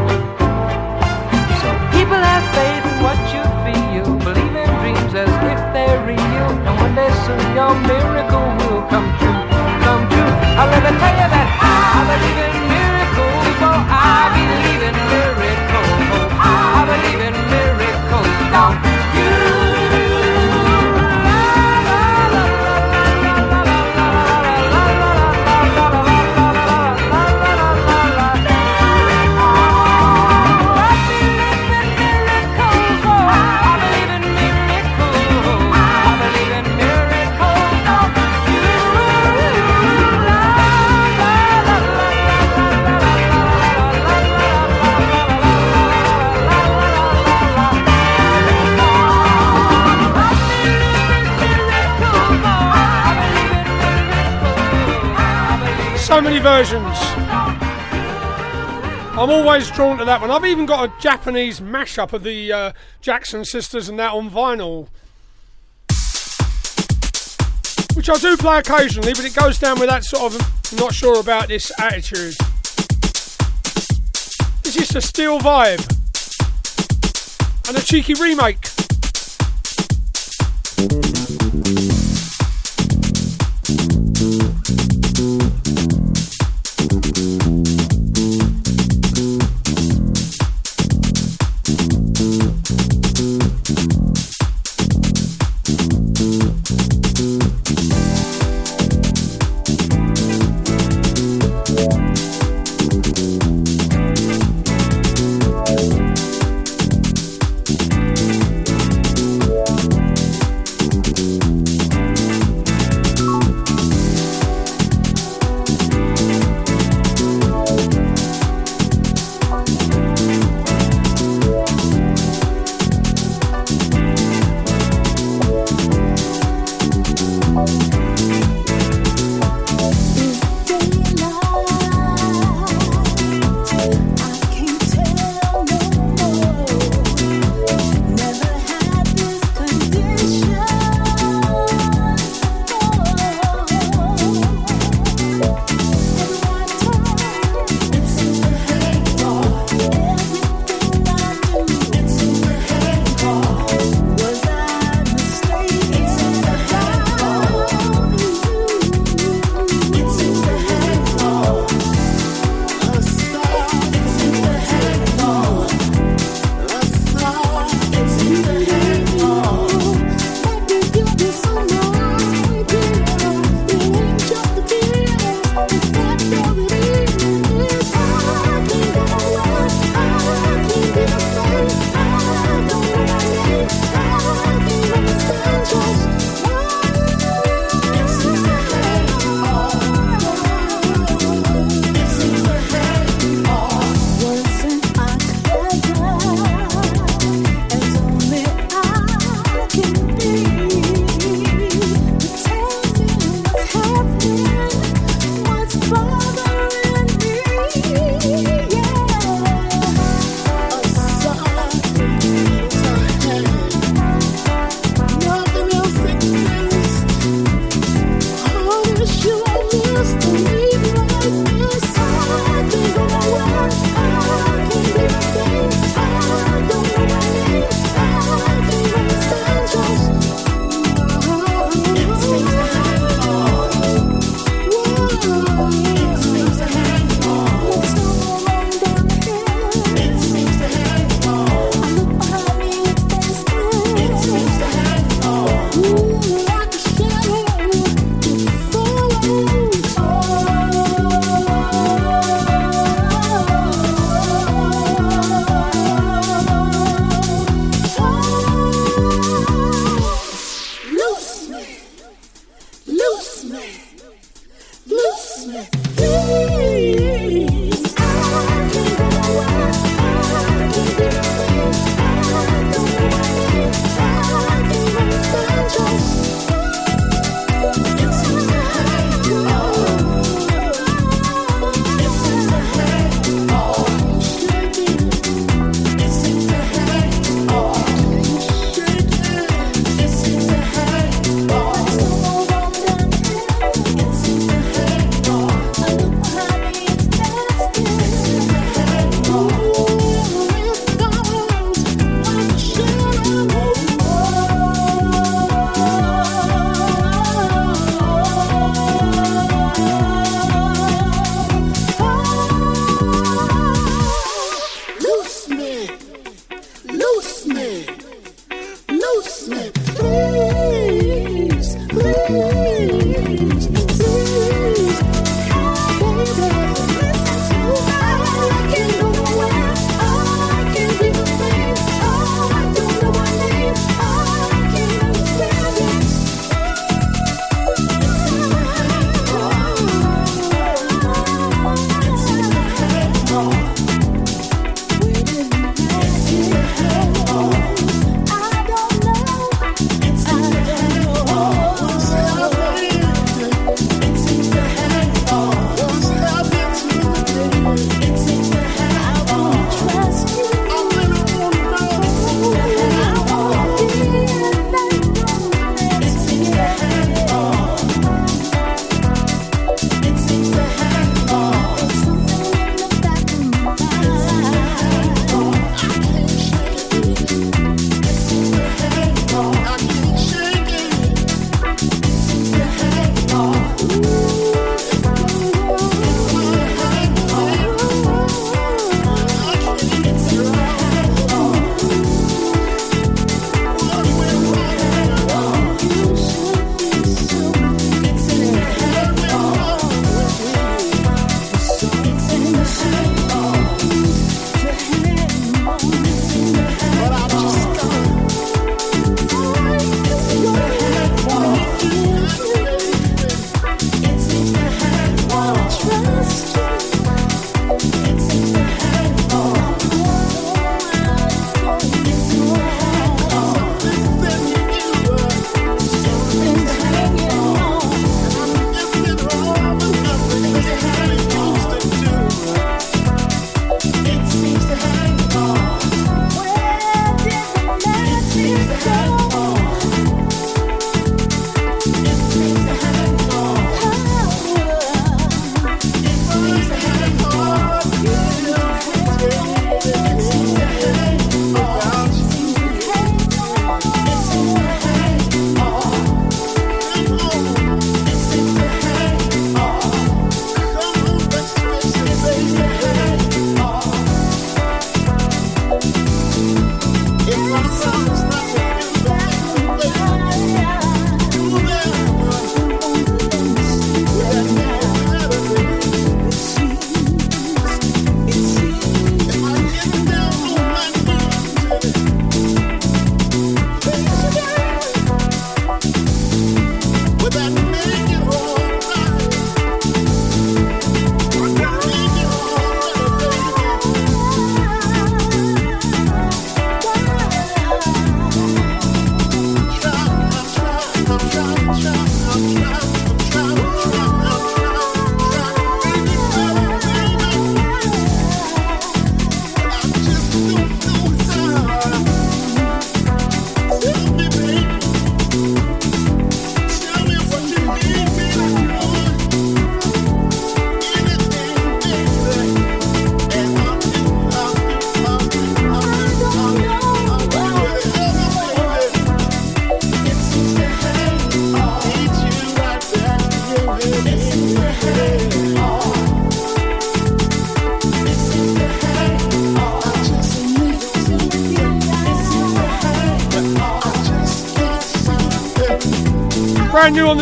[1.65, 6.21] So people have faith in what you feel, believe in dreams as if they're real,
[6.21, 9.41] and one day soon your miracle will come true,
[9.81, 10.33] come true.
[10.61, 16.85] I'll never tell you that I believe in miracles, oh I believe in miracles, I
[16.85, 17.58] believe in miracles.
[56.09, 56.97] So many versions.
[59.13, 60.31] I'm always drawn to that one.
[60.31, 62.73] I've even got a Japanese mashup of the uh,
[63.03, 64.89] Jackson sisters and that on vinyl.
[67.95, 70.41] Which I do play occasionally, but it goes down with that sort of
[70.81, 72.35] not sure about this attitude.
[74.63, 75.85] This is a Steel Vybe.
[77.69, 78.78] And a cheeky remake.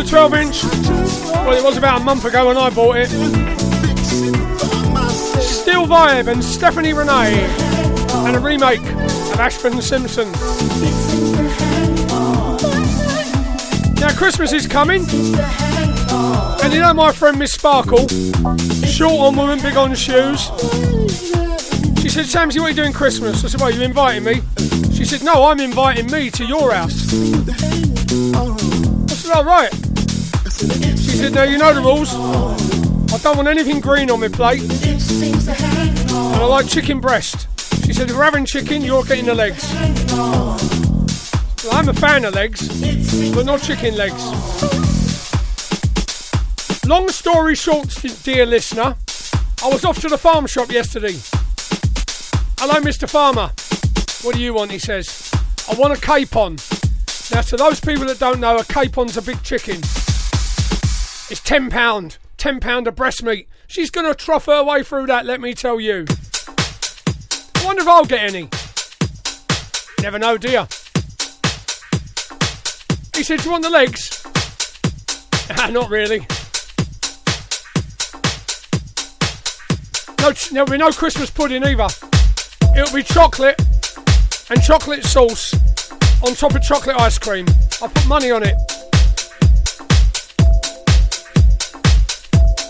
[0.09, 0.65] 12 inch.
[0.65, 3.09] Well, it was about a month ago when I bought it.
[5.41, 7.45] Steel Vybe and Stephanie Renee.
[8.27, 10.31] And a remake of Ashford Simpson.
[14.01, 15.05] Now, Christmas is coming.
[16.63, 18.09] And you know my friend Miss Sparkle,
[18.87, 20.47] short on women, big on shoes.
[22.01, 23.45] She said, Samsy, what are you doing Christmas?
[23.45, 24.41] I said, well, you inviting me?
[24.93, 27.13] She said, no, I'm inviting me to your house.
[27.13, 27.67] I
[29.09, 29.73] said, oh, right.
[31.33, 32.15] Now you know the rules.
[33.13, 34.63] I don't want anything green on my plate.
[34.63, 34.71] And
[36.11, 37.49] I like chicken breast.
[37.85, 39.73] She said, if we're having chicken, you're getting the legs.
[41.65, 42.69] Well, I'm a fan of legs,
[43.35, 44.23] but not chicken legs.
[46.87, 47.89] Long story short,
[48.23, 48.97] dear listener,
[49.63, 51.15] I was off to the farm shop yesterday.
[52.59, 53.09] Hello, Mr.
[53.09, 53.51] Farmer.
[54.25, 54.71] What do you want?
[54.71, 55.31] He says.
[55.69, 56.57] I want a capon.
[57.33, 59.83] Now, to those people that don't know, a capon's a big chicken.
[61.29, 62.19] It's £10.
[62.39, 63.49] £10 of breast meat.
[63.67, 66.07] She's to trough her way through that, let me tell you.
[66.49, 68.49] I wonder if I'll get any.
[70.03, 70.67] Never know, you?
[73.17, 74.23] He said, Do you want the legs?
[75.59, 76.27] Ah, not really.
[80.21, 81.87] No, there'll be no Christmas pudding either.
[82.77, 83.61] It'll be chocolate
[84.51, 85.55] and chocolate sauce
[86.23, 87.47] on top of chocolate ice cream.
[87.81, 88.57] I put money on it.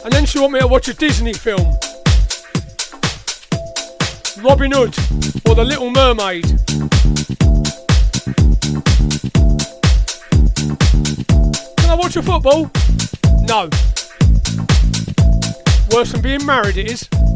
[0.06, 1.74] And then she want me to watch a Disney film.
[4.40, 4.94] Robin Hood
[5.48, 6.44] or The Little Mermaid.
[11.76, 12.70] Can I watch a football?
[13.48, 13.68] No.
[15.90, 17.35] Worse than being married, it is.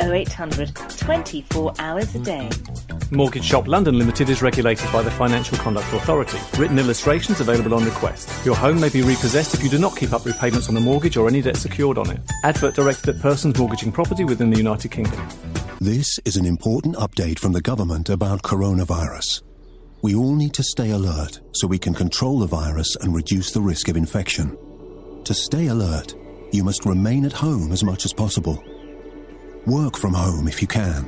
[0.00, 2.48] 0800 24 hours a day.
[3.10, 6.38] Mortgage Shop London Limited is regulated by the Financial Conduct Authority.
[6.58, 8.30] Written illustrations available on request.
[8.46, 11.16] Your home may be repossessed if you do not keep up repayments on the mortgage
[11.16, 12.20] or any debt secured on it.
[12.44, 15.28] Advert directed at persons mortgaging property within the United Kingdom.
[15.80, 19.42] This is an important update from the government about coronavirus.
[20.02, 23.60] We all need to stay alert so we can control the virus and reduce the
[23.60, 24.56] risk of infection.
[25.24, 26.14] To stay alert,
[26.52, 28.62] you must remain at home as much as possible.
[29.66, 31.06] Work from home if you can.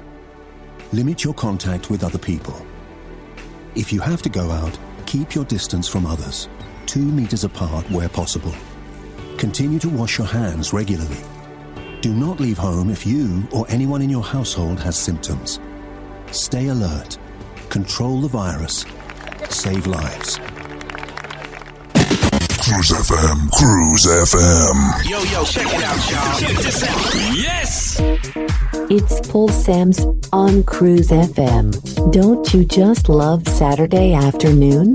[0.93, 2.55] Limit your contact with other people.
[3.75, 6.51] If you have to go out, keep your distance from others,
[6.85, 8.55] two meters apart where possible.
[9.39, 11.17] Continue to wash your hands regularly.
[12.03, 15.59] Do not leave home if you or anyone in your household has symptoms.
[16.31, 17.17] Stay alert.
[17.71, 18.85] Control the virus.
[19.49, 20.39] Save lives.
[22.63, 25.11] Cruise FM, Cruise FM.
[25.11, 26.39] Yo, yo, check it out, y'all.
[26.39, 27.35] Check this out.
[27.35, 28.01] Yes!
[28.89, 32.13] It's Paul Sams on Cruise FM.
[32.13, 34.95] Don't you just love Saturday afternoon?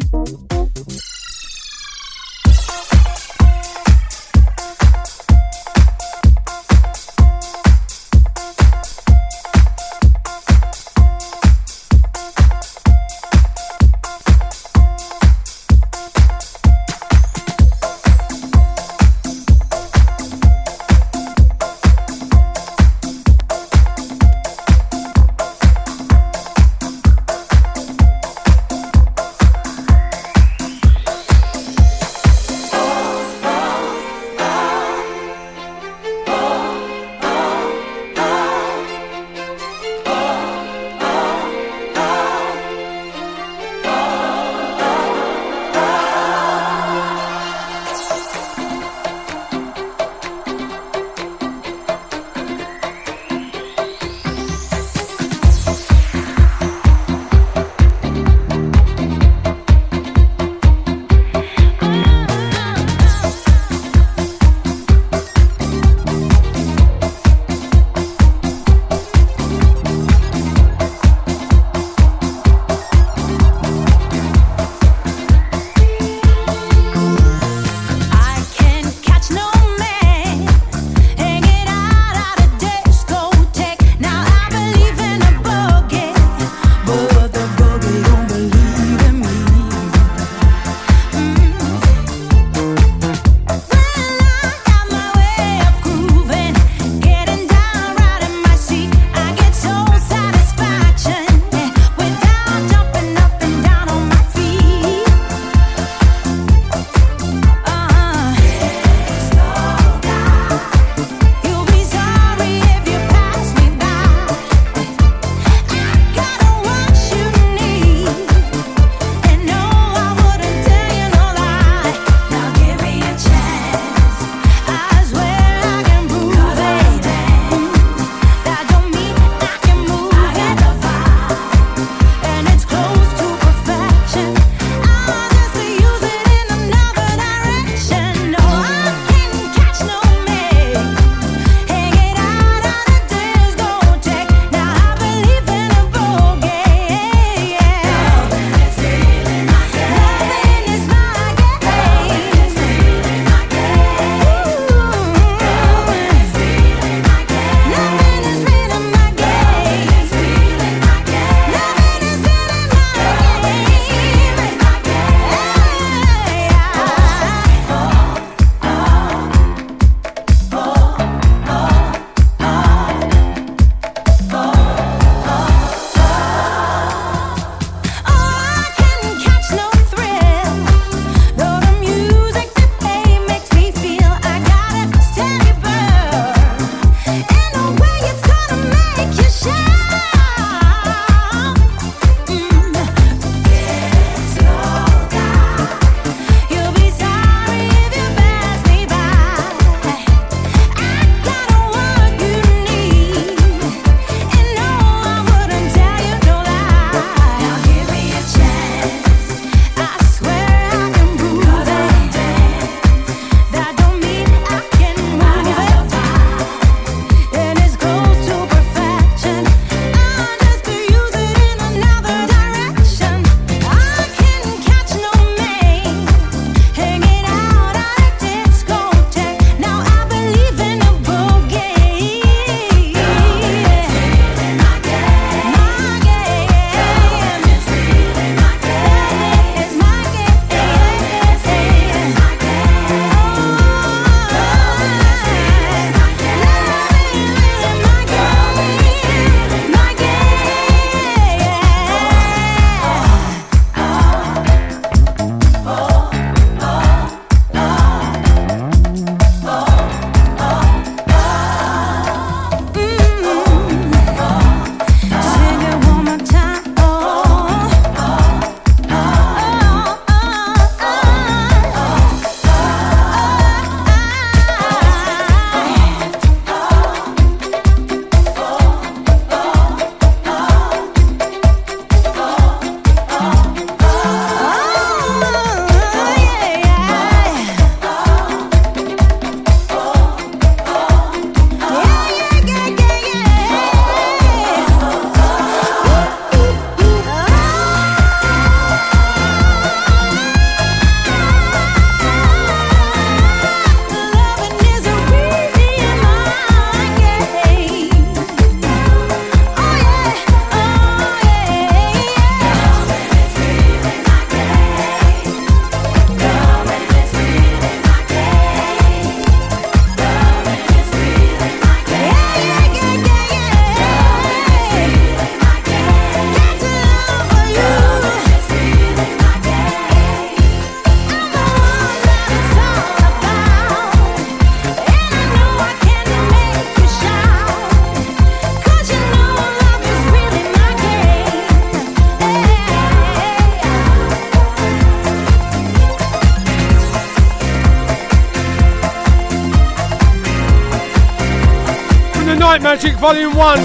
[352.77, 353.57] Magic Volume 1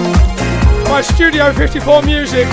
[0.86, 2.46] by Studio 54 Music.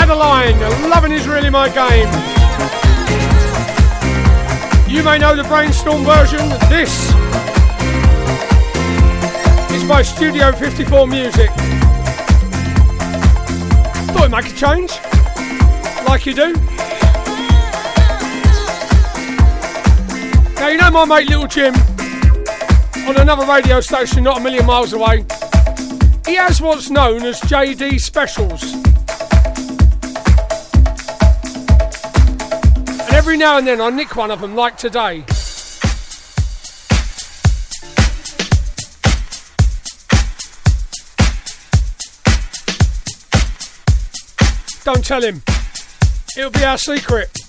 [0.00, 2.08] Adeline, loving is really my game.
[4.88, 7.10] You may know the Brainstorm version, this
[9.74, 11.50] is by Studio 54 Music.
[14.08, 14.92] Thought it make a change,
[16.06, 16.54] like you do.
[20.54, 21.93] Now you know my mate Little Jim
[23.08, 25.24] on another radio station not a million miles away.
[26.26, 28.62] He has what's known as JD Specials.
[32.88, 35.24] And every now and then I nick one of them, like today.
[44.84, 45.42] Don't tell him.
[46.36, 47.43] It'll be our secret.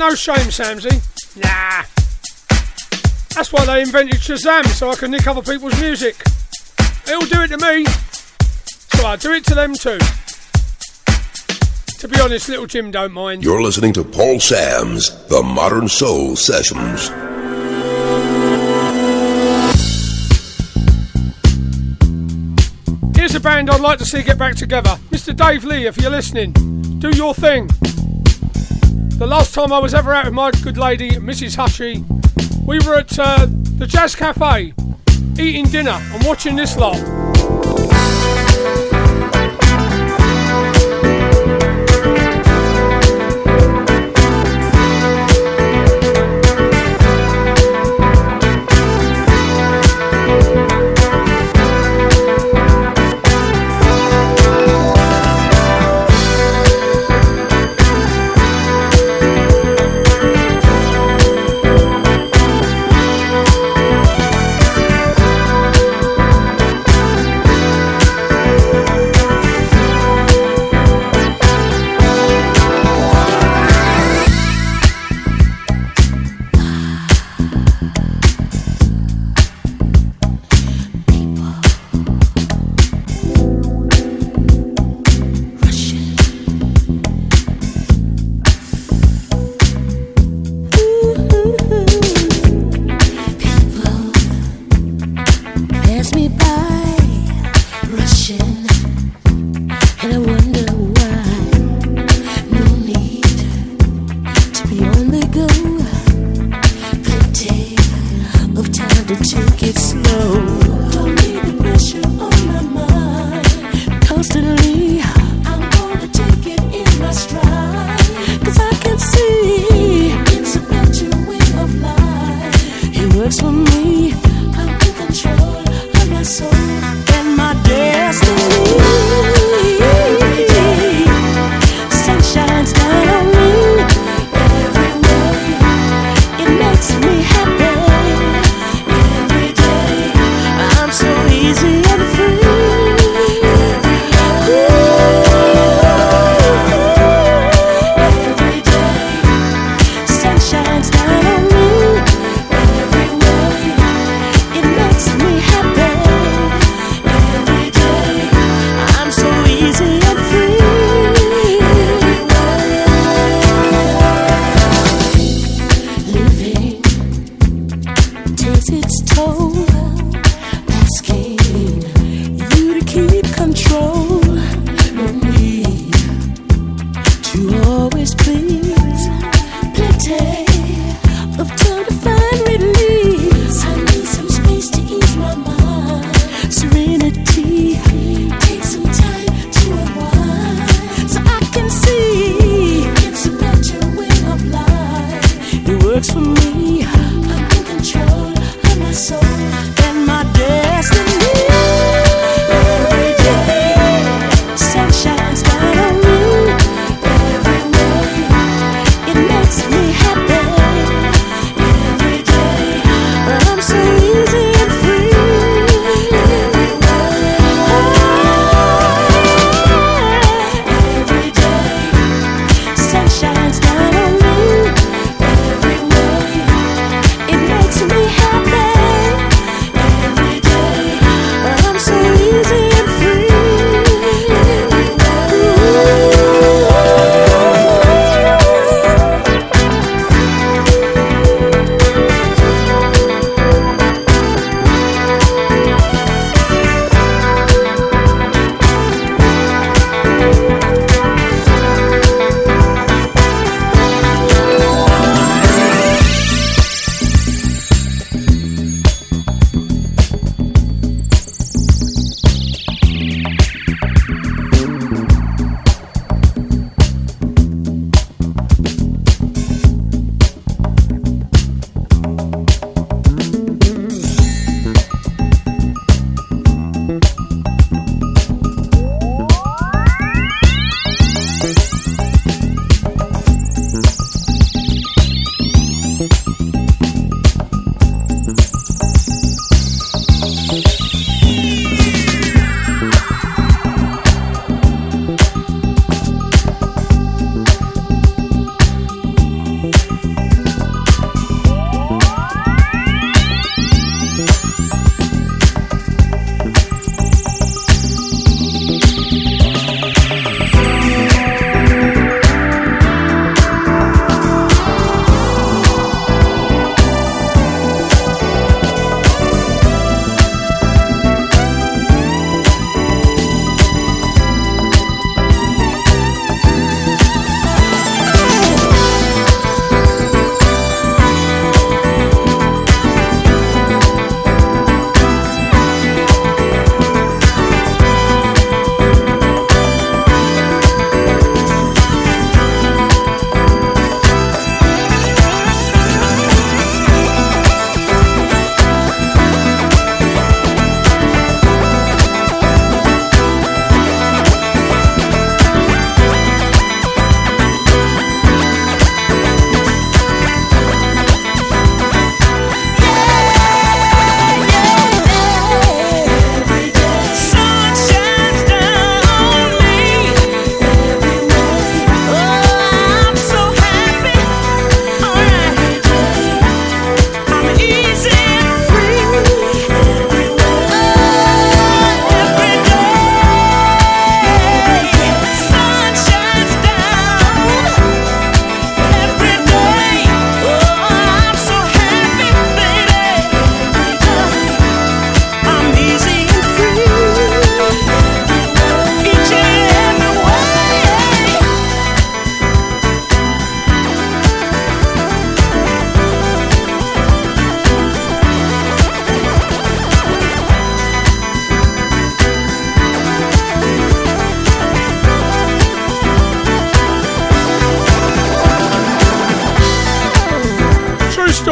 [0.00, 0.96] No shame, Samsy?
[1.36, 1.84] Nah.
[3.34, 6.24] That's why they invented Shazam, so I can nick other people's music.
[7.04, 9.98] They'll do it to me, so I'll do it to them too.
[11.98, 13.44] To be honest, little Jim don't mind.
[13.44, 17.08] You're listening to Paul Sam's The Modern Soul Sessions.
[23.14, 24.98] Here's a band I'd like to see get back together.
[25.10, 25.36] Mr.
[25.36, 26.52] Dave Lee, if you're listening,
[27.00, 27.68] do your thing.
[29.20, 31.54] The last time I was ever out with my good lady, Mrs.
[31.54, 32.02] Hutchie,
[32.64, 34.72] we were at uh, the Jazz Cafe
[35.38, 37.19] eating dinner and watching this lot.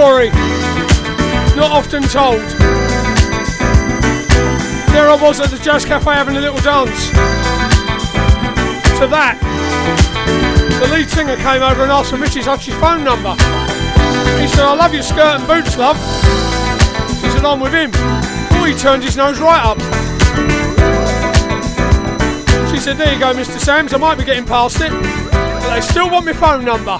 [0.09, 0.31] Story,
[1.55, 2.41] not often told.
[4.89, 7.11] There I was at the Jazz Cafe having a little dance.
[9.01, 9.37] To that,
[10.81, 12.45] the lead singer came over and asked for Mrs.
[12.45, 13.37] Hutch's phone number.
[14.41, 15.99] He said, I love your skirt and boots, love.
[17.21, 17.91] She said, I'm with him.
[18.57, 19.77] Oh, he turned his nose right up.
[22.71, 23.61] She said, There you go, Mr.
[23.61, 24.91] Sams, I might be getting past it.
[24.91, 26.99] But they still want my phone number.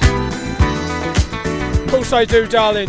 [1.99, 2.89] Course they do, darling.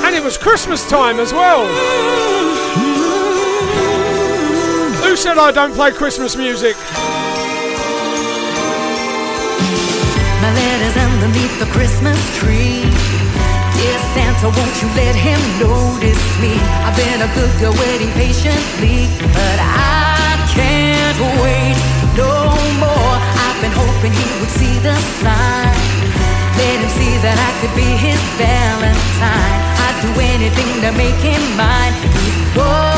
[0.00, 1.66] And it was Christmas time as well.
[5.04, 6.76] Who said I don't play Christmas music?
[10.40, 12.80] My letter's underneath the Christmas tree.
[13.76, 16.56] Dear Santa, won't you let him notice me?
[16.88, 21.76] I've been a good girl waiting patiently, but I can't wait
[22.16, 23.19] no more.
[23.60, 25.76] Been hoping he would see the sign.
[26.56, 29.60] Let him see that I could be his Valentine.
[29.84, 31.92] I'd do anything to make him mine.
[32.56, 32.89] What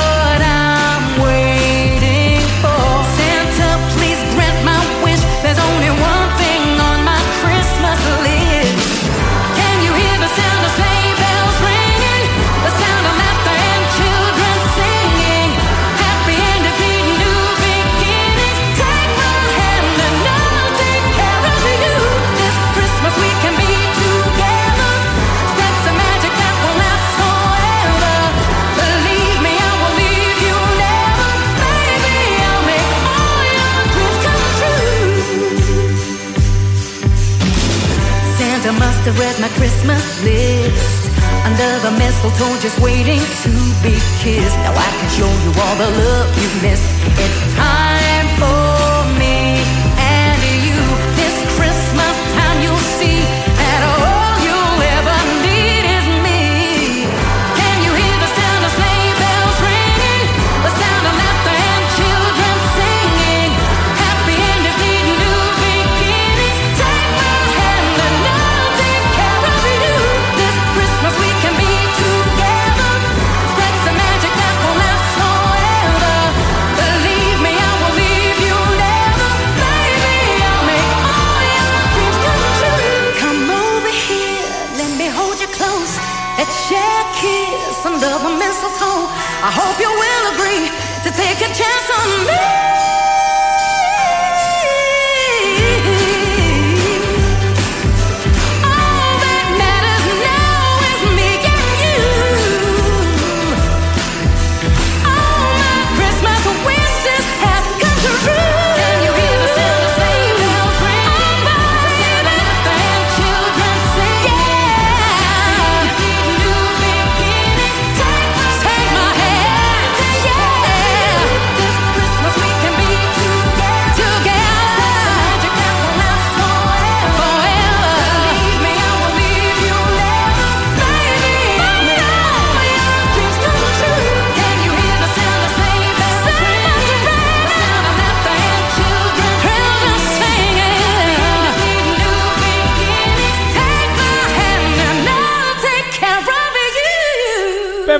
[39.02, 41.10] must have read my Christmas list.
[41.44, 43.50] Under the mistletoe, just waiting to
[43.82, 44.56] be kissed.
[44.58, 46.86] Now I can show you all the love you missed.
[47.18, 48.61] It's time for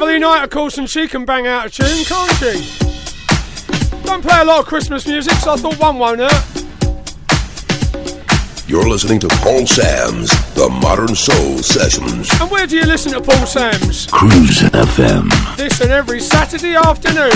[0.03, 2.59] Beverley Knight, of course, and she can bang out a tune, can't she?
[4.03, 6.45] Don't play a lot of Christmas music, so I thought one won't hurt.
[8.69, 12.29] You're listening to Paul Sam's The Modern Soul Sessions.
[12.41, 14.09] And where do you listen to Paul Sams?
[14.09, 15.31] Cruise FM.
[15.57, 17.31] This and every Saturday afternoon.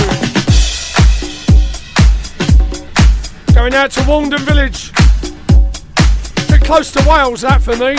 [3.55, 4.91] Going out to Walden Village.
[6.49, 7.95] Bit close to Wales, that for me.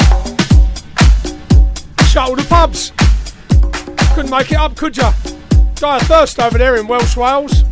[2.09, 2.93] Shut all the pubs.
[4.31, 5.09] Make it up, could you?
[5.77, 7.65] Die of thirst over there in Welsh Wales.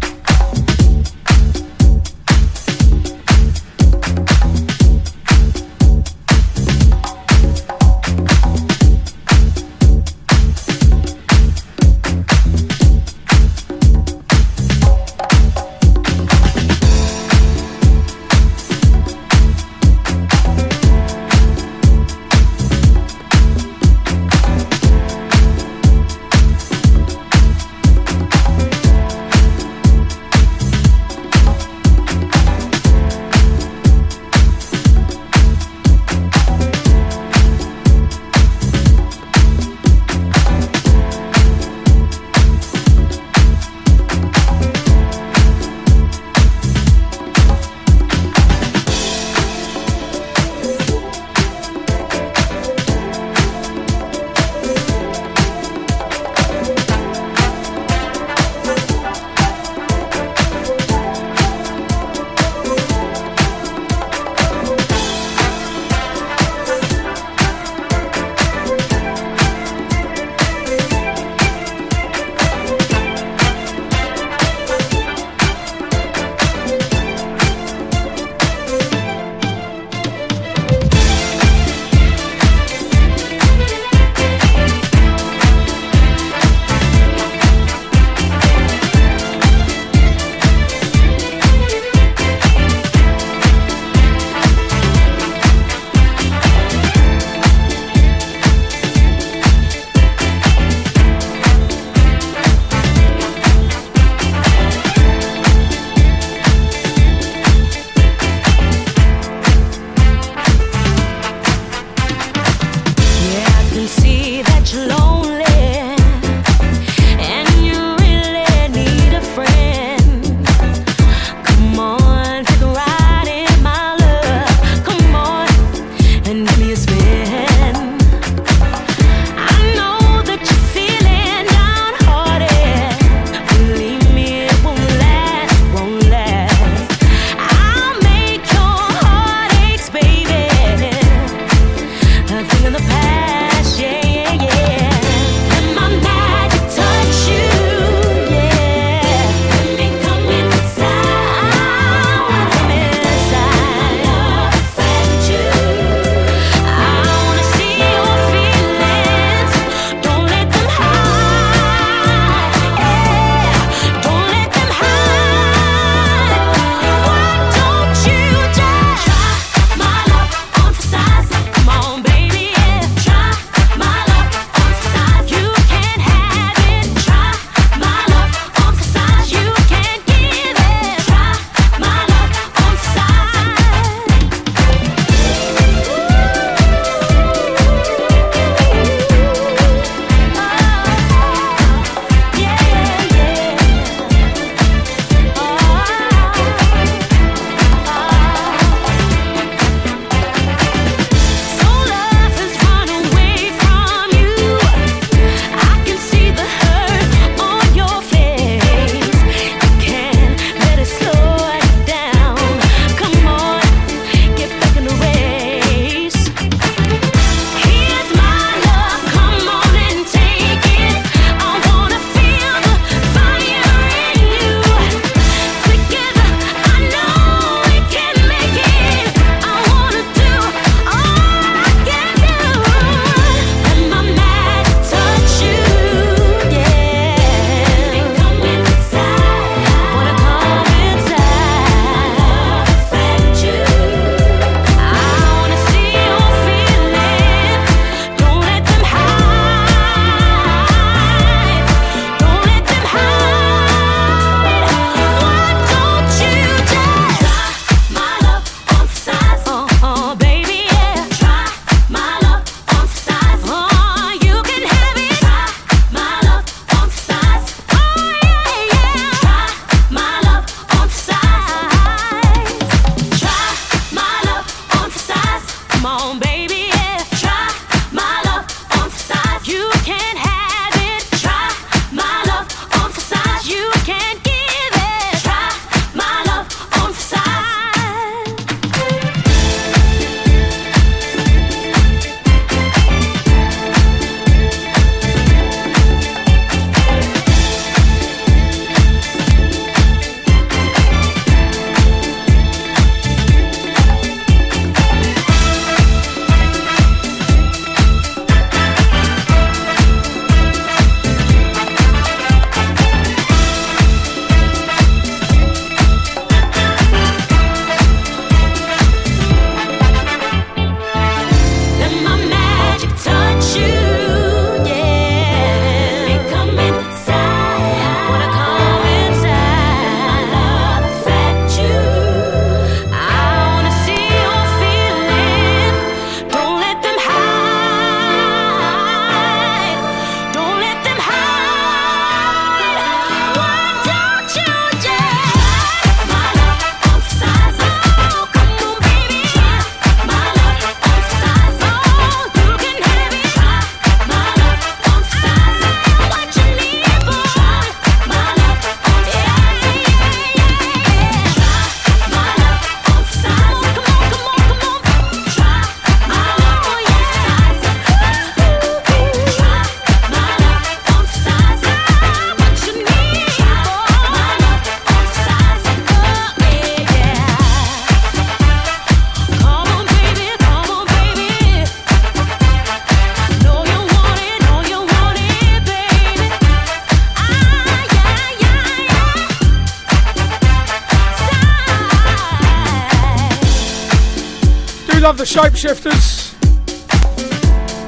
[395.57, 396.35] Shapeshifters.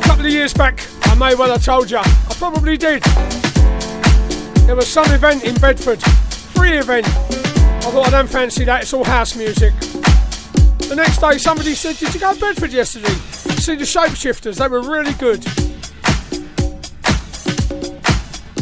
[0.00, 1.98] A couple of years back, I may well have told you.
[1.98, 3.02] I probably did.
[4.64, 7.06] There was some event in Bedford, free event.
[7.06, 8.82] I thought I don't fancy that.
[8.82, 9.74] It's all house music.
[10.88, 13.14] The next day, somebody said, "Did you go to Bedford yesterday?
[13.58, 14.56] See the shapeshifters?
[14.56, 15.44] They were really good."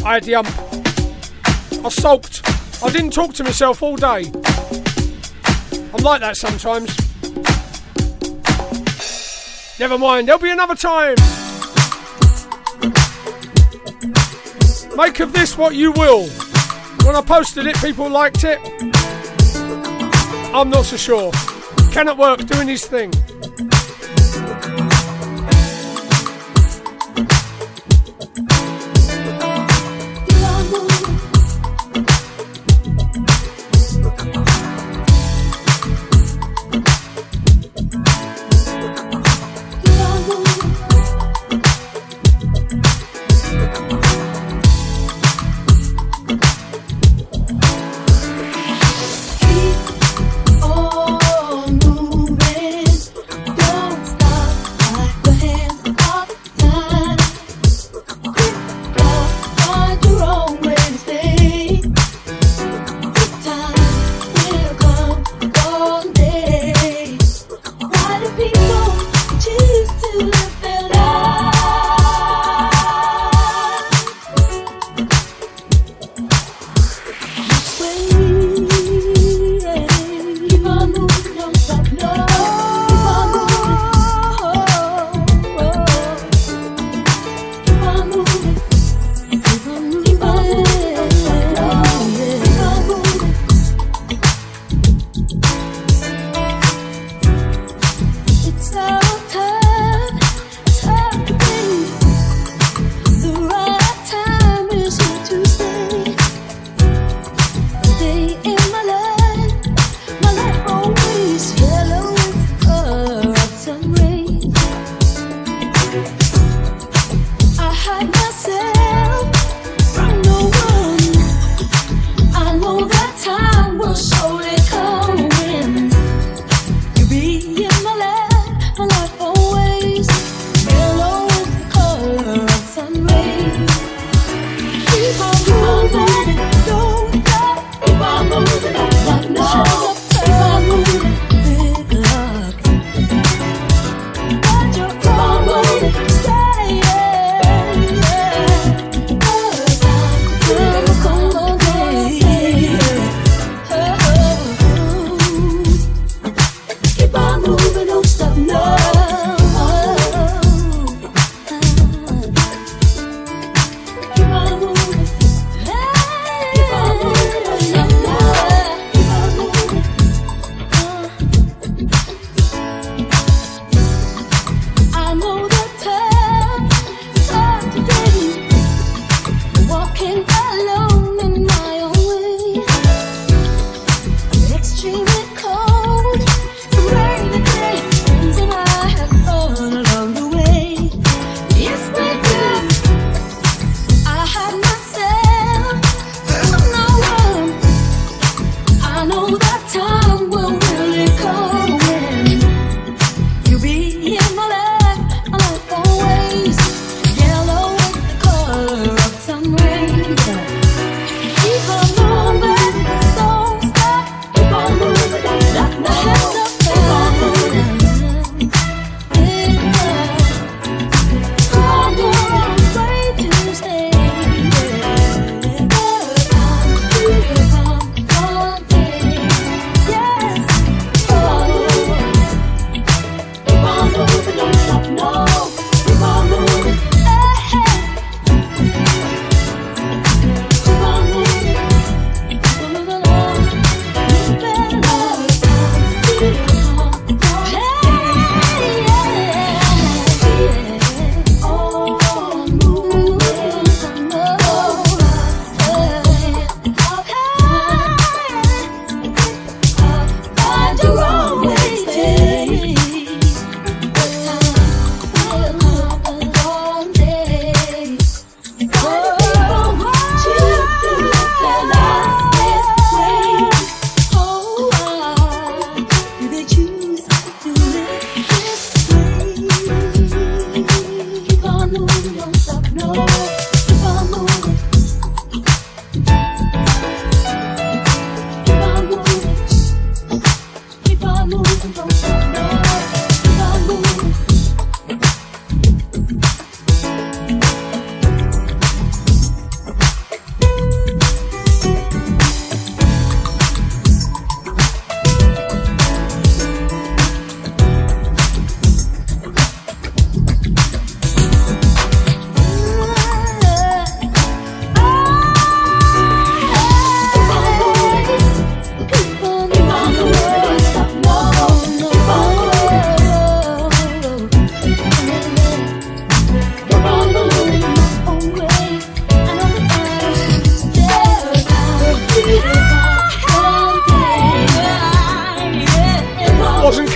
[0.05, 0.49] I had the ump.
[1.85, 2.41] I sulked.
[2.83, 4.31] I didn't talk to myself all day.
[5.93, 7.06] I'm like that sometimes.
[9.79, 11.15] Never mind, there'll be another time.
[14.95, 16.27] Make of this what you will.
[17.05, 18.59] When I posted it, people liked it.
[20.51, 21.31] I'm not so sure.
[21.91, 23.13] Can it work doing his thing?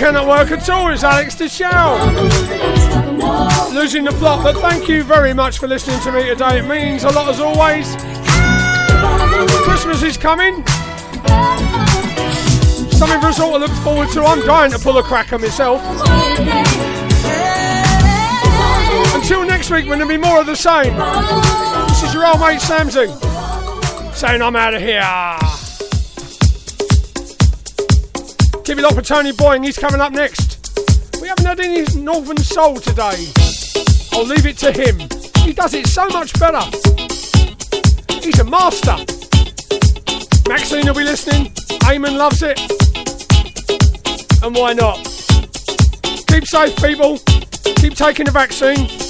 [0.02, 0.92] Cannot work at all.
[0.92, 1.94] It's Alex Di Cio.
[3.72, 6.58] Losing the plot, but thank you very much for listening to me today.
[6.58, 7.94] It means a lot as always.
[9.62, 10.66] Christmas is coming.
[12.90, 14.24] Something for us all to look forward to.
[14.24, 15.80] I'm dying to pull a cracker myself.
[19.14, 20.96] Until next week, when there'll be more of the same.
[21.86, 23.06] This is your old mate Samsy
[24.16, 25.51] saying I'm out of here.
[28.64, 30.70] Give it up for Tony Boying, he's coming up next.
[31.20, 33.26] We haven't had any Northern Soul today.
[34.12, 35.00] I'll leave it to him.
[35.44, 36.62] He does it so much better.
[38.20, 38.96] He's a master.
[40.48, 41.52] Maxine will be listening.
[41.82, 42.60] Eamon loves it.
[44.44, 44.98] And why not?
[46.28, 47.18] Keep safe, people.
[47.76, 49.01] Keep taking the vaccine.